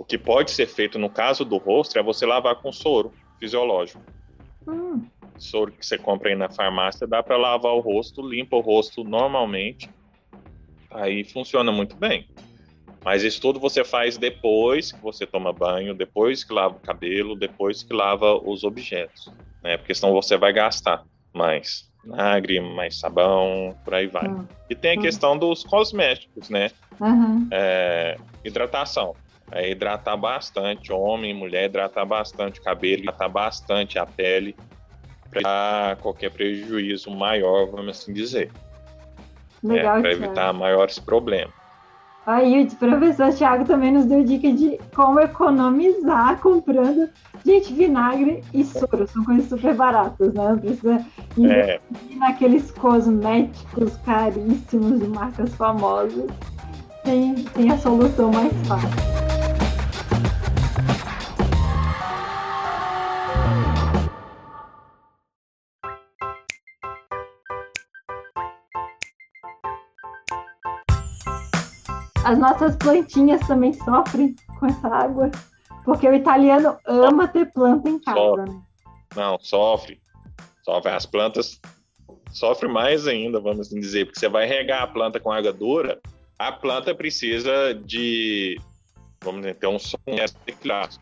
O 0.00 0.04
que 0.04 0.16
pode 0.16 0.50
ser 0.50 0.66
feito 0.66 0.98
no 0.98 1.10
caso 1.10 1.44
do 1.44 1.58
rosto 1.58 1.98
é 1.98 2.02
você 2.02 2.24
lavar 2.24 2.56
com 2.56 2.72
soro 2.72 3.12
fisiológico. 3.38 4.00
Hum. 4.66 5.04
Soro 5.36 5.72
que 5.72 5.84
você 5.84 5.98
compra 5.98 6.30
aí 6.30 6.34
na 6.34 6.48
farmácia, 6.48 7.06
dá 7.06 7.22
para 7.22 7.36
lavar 7.36 7.74
o 7.74 7.80
rosto, 7.80 8.26
limpa 8.26 8.56
o 8.56 8.60
rosto 8.60 9.04
normalmente. 9.04 9.90
Aí 10.90 11.22
funciona 11.22 11.70
muito 11.70 11.96
bem. 11.96 12.26
Mas 13.04 13.24
isso 13.24 13.42
tudo 13.42 13.60
você 13.60 13.84
faz 13.84 14.16
depois 14.16 14.90
que 14.90 15.02
você 15.02 15.26
toma 15.26 15.52
banho, 15.52 15.94
depois 15.94 16.42
que 16.44 16.54
lava 16.54 16.76
o 16.76 16.80
cabelo, 16.80 17.36
depois 17.36 17.82
que 17.82 17.92
lava 17.92 18.34
os 18.36 18.64
objetos, 18.64 19.30
né? 19.62 19.76
Porque 19.76 19.94
senão 19.94 20.14
você 20.14 20.38
vai 20.38 20.54
gastar 20.54 21.04
mais 21.30 21.90
vinagre, 22.02 22.58
mais 22.58 22.98
sabão, 22.98 23.76
por 23.84 23.92
aí 23.92 24.06
vai. 24.06 24.26
Uhum. 24.26 24.46
E 24.70 24.74
tem 24.74 24.96
a 24.96 24.98
hum. 24.98 25.02
questão 25.02 25.36
dos 25.36 25.62
cosméticos, 25.62 26.48
né? 26.48 26.70
Uhum. 26.98 27.46
É, 27.50 28.16
hidratação 28.42 29.14
é 29.52 29.70
hidratar 29.70 30.16
bastante, 30.16 30.92
homem, 30.92 31.34
mulher, 31.34 31.66
hidratar 31.66 32.06
bastante 32.06 32.60
o 32.60 32.62
cabelo, 32.62 33.02
hidratar 33.02 33.28
bastante 33.28 33.98
a 33.98 34.06
pele, 34.06 34.56
para 35.30 35.96
qualquer 36.00 36.30
prejuízo 36.30 37.10
maior, 37.10 37.66
vamos 37.66 38.00
assim 38.00 38.12
dizer. 38.12 38.50
Legal, 39.62 39.98
é, 39.98 40.00
para 40.00 40.12
evitar 40.12 40.52
maiores 40.52 40.98
problemas. 40.98 41.60
Aí 42.26 42.62
o 42.62 42.76
professor 42.76 43.32
Thiago 43.32 43.64
também 43.64 43.92
nos 43.92 44.04
deu 44.04 44.22
dica 44.22 44.52
de 44.52 44.78
como 44.94 45.20
economizar 45.20 46.38
comprando. 46.40 47.08
Gente, 47.44 47.72
vinagre 47.72 48.44
e 48.52 48.62
soro 48.62 49.06
são 49.08 49.24
coisas 49.24 49.48
super 49.48 49.74
baratas, 49.74 50.32
né? 50.34 50.50
Não 50.50 50.58
precisa 50.58 51.04
investir 51.36 52.16
é. 52.16 52.18
naqueles 52.18 52.70
cosméticos 52.72 53.96
caríssimos 54.04 55.00
de 55.00 55.08
marcas 55.08 55.54
famosas. 55.54 56.30
Tem, 57.04 57.34
tem 57.34 57.70
a 57.70 57.78
solução 57.78 58.30
mais 58.30 58.52
fácil. 58.68 59.29
As 72.30 72.38
nossas 72.38 72.76
plantinhas 72.76 73.44
também 73.48 73.72
sofrem 73.72 74.36
com 74.58 74.66
essa 74.66 74.86
água, 74.86 75.30
porque 75.84 76.08
o 76.08 76.14
italiano 76.14 76.78
ama 76.86 77.26
ter 77.26 77.50
planta 77.52 77.88
em 77.88 77.98
casa. 77.98 78.16
Sofre. 78.16 78.50
Né? 78.50 78.62
Não, 79.16 79.38
sofre. 79.40 80.00
Sofre. 80.62 80.92
As 80.92 81.06
plantas 81.06 81.60
sofrem 82.32 82.70
mais 82.70 83.08
ainda, 83.08 83.40
vamos 83.40 83.66
assim 83.66 83.80
dizer, 83.80 84.04
porque 84.04 84.20
você 84.20 84.28
vai 84.28 84.46
regar 84.46 84.82
a 84.82 84.86
planta 84.86 85.18
com 85.18 85.32
água 85.32 85.52
dura, 85.52 86.00
a 86.38 86.52
planta 86.52 86.94
precisa 86.94 87.74
de, 87.74 88.60
vamos 89.24 89.40
dizer, 89.40 89.56
ter 89.56 89.66
um 89.66 89.80
som 89.80 89.98
equilibrado. 90.06 90.98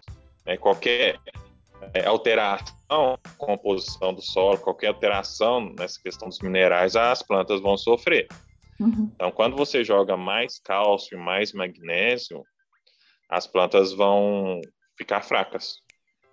Né? 0.46 0.56
Qualquer 0.56 1.18
é, 1.92 2.06
alteração, 2.06 3.18
composição 3.36 4.14
do 4.14 4.22
solo, 4.22 4.56
qualquer 4.56 4.86
alteração 4.86 5.74
nessa 5.78 6.00
questão 6.02 6.28
dos 6.28 6.40
minerais, 6.40 6.96
as 6.96 7.22
plantas 7.22 7.60
vão 7.60 7.76
sofrer. 7.76 8.26
Uhum. 8.80 9.10
Então, 9.14 9.30
quando 9.30 9.56
você 9.56 9.82
joga 9.82 10.16
mais 10.16 10.58
cálcio 10.58 11.18
e 11.18 11.20
mais 11.20 11.52
magnésio, 11.52 12.44
as 13.28 13.46
plantas 13.46 13.92
vão 13.92 14.60
ficar 14.96 15.22
fracas. 15.22 15.76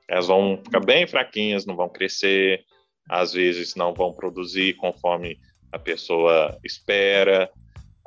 Elas 0.07 0.27
vão 0.27 0.57
ficar 0.63 0.79
bem 0.79 1.07
fraquinhas, 1.07 1.65
não 1.65 1.75
vão 1.75 1.89
crescer, 1.89 2.63
às 3.09 3.33
vezes 3.33 3.75
não 3.75 3.93
vão 3.93 4.13
produzir 4.13 4.75
conforme 4.75 5.37
a 5.71 5.79
pessoa 5.79 6.57
espera. 6.63 7.49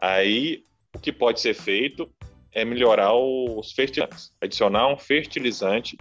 Aí, 0.01 0.63
o 0.95 0.99
que 0.99 1.13
pode 1.13 1.41
ser 1.41 1.55
feito 1.55 2.11
é 2.53 2.65
melhorar 2.65 3.15
os 3.15 3.73
fertilizantes, 3.73 4.33
adicionar 4.41 4.89
um 4.89 4.97
fertilizante 4.97 5.97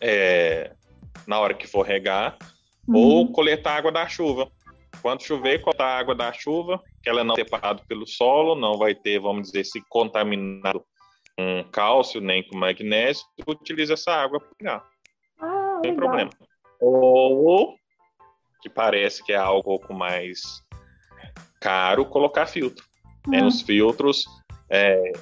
é, 0.00 0.72
na 1.26 1.38
hora 1.38 1.54
que 1.54 1.66
for 1.66 1.82
regar, 1.82 2.36
uhum. 2.86 2.96
ou 2.96 3.32
coletar 3.32 3.76
água 3.76 3.92
da 3.92 4.06
chuva. 4.08 4.50
Quando 5.00 5.22
chover, 5.22 5.60
coletar 5.60 5.98
água 5.98 6.14
da 6.14 6.32
chuva, 6.32 6.80
que 7.02 7.08
ela 7.08 7.24
não 7.24 7.34
é 7.34 7.36
separada 7.36 7.82
pelo 7.88 8.06
solo, 8.06 8.54
não 8.54 8.78
vai 8.78 8.94
ter, 8.94 9.18
vamos 9.18 9.48
dizer, 9.48 9.64
se 9.64 9.82
contaminado 9.88 10.84
com 11.36 11.64
cálcio 11.72 12.20
nem 12.20 12.46
com 12.46 12.56
magnésio, 12.56 13.24
utiliza 13.46 13.94
essa 13.94 14.12
água 14.12 14.38
para 14.38 14.50
regar. 14.60 14.88
Ah, 15.40 15.80
Sem 15.84 15.96
problema. 15.96 16.30
Ou, 16.80 17.74
que 18.60 18.68
parece 18.68 19.24
que 19.24 19.32
é 19.32 19.36
algo 19.36 19.60
um 19.60 19.78
pouco 19.78 19.94
mais 19.94 20.40
caro, 21.60 22.04
colocar 22.04 22.46
filtro. 22.46 22.84
Uhum. 23.26 23.32
Né? 23.32 23.44
Os 23.44 23.62
filtros 23.62 24.24
é, 24.68 25.12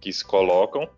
que 0.00 0.12
se 0.12 0.24
colocam 0.24 0.88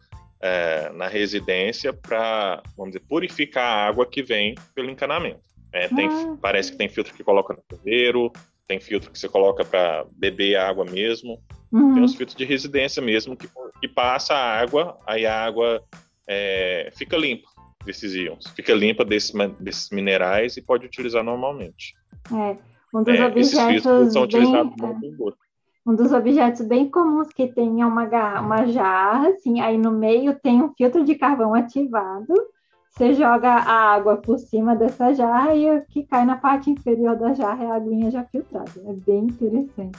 é, 0.40 0.90
na 0.90 1.06
residência 1.06 1.92
para, 1.92 2.62
vamos 2.76 2.92
dizer, 2.92 3.06
purificar 3.08 3.64
a 3.64 3.86
água 3.86 4.06
que 4.06 4.22
vem 4.22 4.54
pelo 4.74 4.90
encanamento. 4.90 5.40
É, 5.72 5.88
tem, 5.88 6.08
ah. 6.08 6.36
Parece 6.40 6.72
que 6.72 6.78
tem 6.78 6.88
filtro 6.88 7.14
que 7.14 7.24
coloca 7.24 7.54
no 7.54 7.62
chuveiro, 7.70 8.30
tem 8.72 8.80
filtro 8.80 9.10
que 9.10 9.18
você 9.18 9.28
coloca 9.28 9.64
para 9.64 10.06
beber 10.12 10.56
água 10.56 10.84
mesmo, 10.84 11.38
uhum. 11.70 11.94
tem 11.94 12.02
os 12.02 12.14
filtros 12.14 12.36
de 12.36 12.44
residência 12.44 13.02
mesmo 13.02 13.36
que, 13.36 13.46
que 13.80 13.88
passa 13.88 14.32
a 14.32 14.60
água, 14.60 14.96
aí 15.06 15.26
a 15.26 15.44
água 15.44 15.82
é, 16.26 16.90
fica 16.96 17.16
limpa 17.16 17.48
desses 17.84 18.14
íons, 18.14 18.46
fica 18.56 18.72
limpa 18.72 19.04
desses, 19.04 19.32
desses 19.60 19.90
minerais 19.90 20.56
e 20.56 20.62
pode 20.62 20.86
utilizar 20.86 21.22
normalmente. 21.22 21.94
É, 22.32 22.56
um 22.94 23.02
dos 23.02 23.14
é, 23.14 23.26
objetos 23.26 24.12
são 24.12 24.22
utilizados 24.22 24.74
bem, 24.74 25.16
um 25.84 25.94
dos 25.94 26.12
objetos 26.12 26.66
bem 26.66 26.88
comuns 26.88 27.28
que 27.28 27.48
tem 27.48 27.82
é 27.82 27.86
uma, 27.86 28.40
uma 28.40 28.66
jarra, 28.68 29.28
assim, 29.28 29.60
aí 29.60 29.76
no 29.76 29.90
meio 29.90 30.38
tem 30.40 30.62
um 30.62 30.72
filtro 30.72 31.04
de 31.04 31.14
carvão 31.16 31.54
ativado. 31.54 32.32
Você 32.92 33.14
joga 33.14 33.48
a 33.48 33.94
água 33.94 34.18
por 34.18 34.38
cima 34.38 34.76
dessa 34.76 35.14
jarra 35.14 35.54
e 35.54 35.78
o 35.78 35.84
que 35.86 36.04
cai 36.04 36.26
na 36.26 36.36
parte 36.36 36.70
inferior 36.70 37.16
da 37.16 37.32
jarra 37.32 37.64
é 37.64 37.70
a 37.70 37.74
aguinha 37.76 38.10
já 38.10 38.22
filtrada. 38.24 38.70
É 38.86 38.92
bem 38.92 39.24
interessante. 39.24 39.98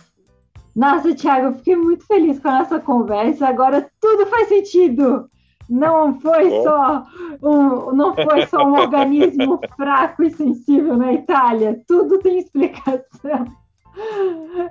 Nossa, 0.76 1.14
Thiago, 1.16 1.48
eu 1.48 1.54
fiquei 1.54 1.76
muito 1.76 2.06
feliz 2.06 2.40
com 2.40 2.50
a 2.50 2.60
nossa 2.60 2.80
conversa. 2.80 3.48
Agora 3.48 3.90
tudo 4.00 4.28
faz 4.28 4.48
sentido. 4.48 5.28
Não 5.68 6.20
foi 6.20 6.62
só 6.62 7.04
um, 7.42 7.96
não 7.96 8.14
foi 8.14 8.46
só 8.46 8.64
um 8.64 8.74
organismo 8.78 9.60
fraco 9.76 10.24
e 10.24 10.30
sensível 10.30 10.96
na 10.96 11.14
Itália. 11.14 11.82
Tudo 11.88 12.20
tem 12.20 12.38
explicação. 12.38 13.46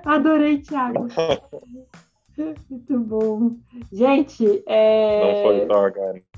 Adorei, 0.05 0.59
Thiago. 0.59 1.07
Muito 2.69 2.99
bom. 2.99 3.51
Gente, 3.91 4.63
é... 4.65 5.35
não 5.35 5.43
foi 5.43 5.65
tão 5.67 5.81
orgânico. 5.83 6.32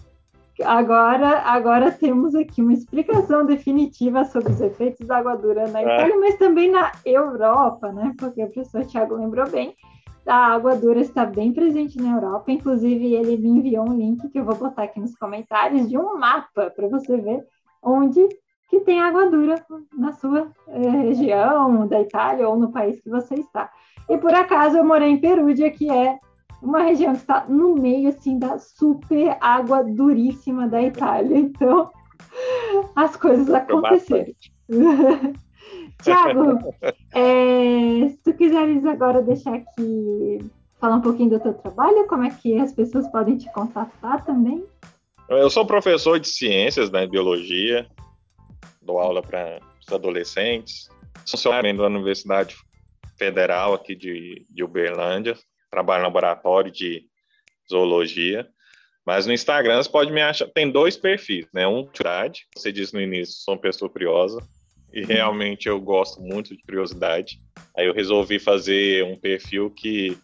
Agora, 0.64 1.40
agora 1.42 1.92
temos 1.92 2.34
aqui 2.34 2.62
uma 2.62 2.74
explicação 2.74 3.46
definitiva 3.46 4.24
sobre 4.24 4.54
os 4.54 4.62
efeitos 4.62 5.06
da 5.06 5.18
água 5.18 5.36
dura 5.36 5.68
na 5.68 5.82
Itália, 5.82 6.14
é. 6.14 6.18
mas 6.18 6.38
também 6.38 6.72
na 6.72 6.92
Europa, 7.06 7.92
né? 7.92 8.14
Porque 8.18 8.42
o 8.42 8.50
professor 8.50 8.86
Thiago 8.86 9.16
lembrou 9.16 9.50
bem, 9.50 9.76
a 10.26 10.54
água 10.54 10.76
dura 10.76 11.00
está 11.00 11.26
bem 11.26 11.52
presente 11.52 12.02
na 12.02 12.16
Europa. 12.16 12.52
Inclusive, 12.52 13.14
ele 13.14 13.38
me 13.38 13.50
enviou 13.50 13.90
um 13.90 13.98
link 13.98 14.28
que 14.30 14.40
eu 14.40 14.46
vou 14.46 14.56
botar 14.56 14.84
aqui 14.84 15.00
nos 15.00 15.16
comentários 15.16 15.90
de 15.90 15.98
um 15.98 16.18
mapa 16.18 16.72
para 16.72 16.88
você 16.88 17.18
ver 17.18 17.46
onde 17.84 18.28
que 18.70 18.80
tem 18.80 19.00
água 19.00 19.30
dura 19.30 19.64
na 19.96 20.12
sua 20.14 20.52
eh, 20.68 20.90
região 20.90 21.88
da 21.88 22.02
Itália 22.02 22.50
ou 22.50 22.58
no 22.58 22.72
país 22.72 23.00
que 23.00 23.10
você 23.10 23.36
está. 23.36 23.70
E 24.10 24.18
por 24.18 24.34
acaso 24.34 24.78
eu 24.78 24.84
morei 24.84 25.10
em 25.10 25.20
Perúdia, 25.20 25.70
que 25.70 25.90
é 25.90 26.18
uma 26.62 26.84
região 26.84 27.14
que 27.14 27.20
está 27.20 27.46
no 27.48 27.76
meio 27.76 28.10
assim 28.10 28.40
da 28.40 28.58
super 28.58 29.38
água 29.40 29.84
duríssima 29.84 30.68
da 30.68 30.82
Itália. 30.82 31.38
Então, 31.38 31.92
as 32.96 33.16
coisas 33.16 33.50
aconteceram. 33.54 34.34
Tiago, 36.02 36.60
é, 37.14 38.10
se 38.10 38.18
tu 38.24 38.34
quiseres 38.34 38.86
agora 38.86 39.22
deixar 39.22 39.56
aqui 39.56 40.40
falar 40.80 40.98
um 40.98 41.02
pouquinho 41.02 41.32
do 41.32 41.40
teu 41.40 41.54
trabalho, 41.54 42.06
como 42.08 42.24
é 42.24 42.30
que 42.30 42.58
as 42.58 42.74
pessoas 42.74 43.08
podem 43.10 43.38
te 43.38 43.52
contatar 43.52 44.26
também? 44.26 44.64
Eu 45.30 45.50
sou 45.50 45.66
professor 45.66 46.20
de 46.20 46.28
ciências, 46.28 46.92
né, 46.92 47.08
biologia, 47.08 47.88
dou 48.82 49.00
aula 49.00 49.22
para 49.22 49.60
os 49.82 49.92
adolescentes. 49.92 50.90
Sou 51.26 51.40
funcionário 51.40 51.76
da 51.76 51.88
Universidade 51.88 52.56
Federal 53.18 53.74
aqui 53.74 53.96
de, 53.96 54.46
de 54.50 54.64
Uberlândia, 54.64 55.36
trabalho 55.76 56.02
no 56.02 56.08
laboratório 56.08 56.72
de 56.72 57.04
zoologia. 57.70 58.48
Mas 59.06 59.28
no 59.28 59.34
Instagram 59.34 59.84
você 59.84 59.90
pode 59.90 60.12
me 60.12 60.22
achar. 60.22 60.48
Tem 60.48 60.72
dois 60.72 60.98
perfis, 60.98 61.46
né? 61.54 61.68
Um 61.68 61.86
curiosidade, 61.86 62.48
você 62.56 62.72
disse 62.72 62.94
no 62.94 63.02
início, 63.02 63.36
sou 63.36 63.54
uma 63.54 63.62
pessoa 63.62 63.90
curiosa. 63.90 64.40
E 64.92 65.02
uhum. 65.02 65.08
realmente 65.08 65.68
eu 65.68 65.80
gosto 65.80 66.22
muito 66.22 66.56
de 66.56 66.64
curiosidade. 66.64 67.40
Aí 67.78 67.86
eu 67.86 67.94
resolvi 67.94 68.40
fazer 68.40 69.04
um 69.04 69.16
perfil 69.16 69.70
que. 69.70 70.18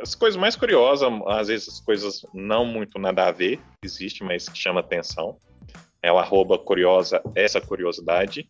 As 0.00 0.14
coisas 0.14 0.38
mais 0.38 0.54
curiosas, 0.54 1.10
às 1.26 1.48
vezes 1.48 1.68
as 1.68 1.80
coisas 1.80 2.24
não 2.32 2.64
muito 2.64 3.00
nada 3.00 3.26
a 3.26 3.32
ver, 3.32 3.58
existe, 3.82 4.22
mas 4.22 4.48
que 4.48 4.56
chama 4.56 4.78
atenção 4.78 5.36
é 6.00 6.12
o 6.12 6.18
arroba 6.18 6.56
curiosa, 6.56 7.20
essa 7.34 7.60
curiosidade. 7.60 8.48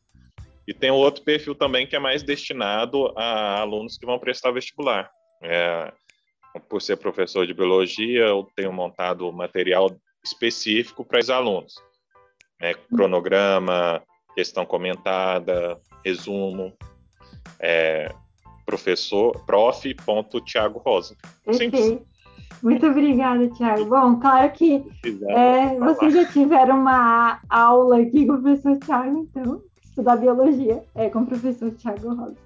E 0.67 0.75
tem 0.75 0.91
outro 0.91 1.25
perfil 1.25 1.55
também 1.55 1.87
que 1.87 1.97
é 1.97 1.99
mais 1.99 2.23
destinado 2.23 3.11
a 3.17 3.61
alunos 3.61 3.97
que 3.97 4.05
vão 4.05 4.19
prestar 4.19 4.51
vestibular. 4.51 5.11
É, 5.43 5.91
por 6.69 6.83
ser 6.83 6.97
professor 6.97 7.47
de 7.47 7.55
biologia, 7.55 8.27
eu 8.27 8.49
tenho 8.57 8.73
montado 8.73 9.33
material 9.33 9.91
específico 10.25 11.05
para 11.05 11.21
os 11.21 11.31
alunos. 11.31 11.75
É, 12.61 12.75
cronograma, 12.75 14.03
questão 14.35 14.67
comentada, 14.67 15.79
resumo, 16.05 16.73
é, 17.61 18.13
professor, 18.67 19.33
prof.tiago 19.47 20.79
Rosa. 20.79 21.17
Simples. 21.53 21.99
Muito 22.63 22.87
obrigada, 22.87 23.49
Tiago. 23.51 23.85
Bom, 23.85 24.19
claro 24.19 24.51
que 24.53 24.85
é, 25.29 25.79
vocês 25.79 26.13
já 26.13 26.25
tiveram 26.27 26.81
uma 26.81 27.41
aula 27.49 28.01
aqui 28.01 28.27
com 28.27 28.35
o 28.35 28.43
professor 28.43 28.77
Tiago, 28.79 29.19
então, 29.19 29.63
estudar 29.83 30.17
biologia 30.17 30.83
é, 30.95 31.09
com 31.09 31.21
o 31.21 31.27
professor 31.27 31.71
Tiago 31.73 32.15
Rosa. 32.15 32.37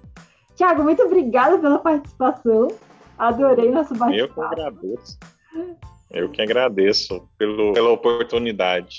Tiago, 0.55 0.83
muito 0.83 1.01
obrigada 1.03 1.57
pela 1.57 1.79
participação. 1.79 2.67
Adorei 3.17 3.71
nosso 3.71 3.95
bate-papo. 3.95 4.15
Eu 4.15 4.29
que 4.33 4.41
agradeço. 4.41 5.19
Eu 6.11 6.29
que 6.29 6.41
agradeço 6.41 7.29
pelo, 7.37 7.73
pela 7.73 7.91
oportunidade. 7.91 8.97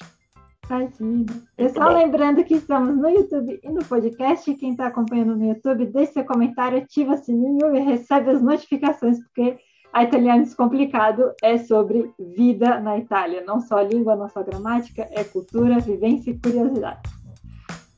Imagina. 0.68 1.27
Só 1.72 1.88
bom. 1.88 1.94
lembrando 1.94 2.44
que 2.44 2.55
estamos 2.55 2.96
no 2.96 3.09
YouTube 3.09 3.61
e 3.62 3.68
no 3.68 3.85
podcast. 3.85 4.53
Quem 4.55 4.70
está 4.70 4.87
acompanhando 4.87 5.37
no 5.37 5.46
YouTube, 5.46 5.87
deixe 5.87 6.12
seu 6.12 6.24
comentário, 6.24 6.79
ativa 6.79 7.14
o 7.14 7.18
sininho 7.18 7.74
e 7.74 7.81
recebe 7.81 8.31
as 8.31 8.42
notificações, 8.42 9.20
porque 9.22 9.59
a 9.92 10.03
Italiano 10.03 10.42
Descomplicado 10.42 11.33
é 11.42 11.59
sobre 11.59 12.11
vida 12.18 12.81
na 12.81 12.98
Itália, 12.98 13.44
não 13.46 13.61
só 13.61 13.81
língua, 13.81 14.16
não 14.16 14.29
só 14.29 14.42
gramática, 14.42 15.07
é 15.12 15.22
cultura, 15.22 15.79
vivência 15.79 16.31
e 16.31 16.38
curiosidade. 16.38 17.03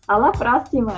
Alla 0.07 0.31
próxima! 0.33 0.94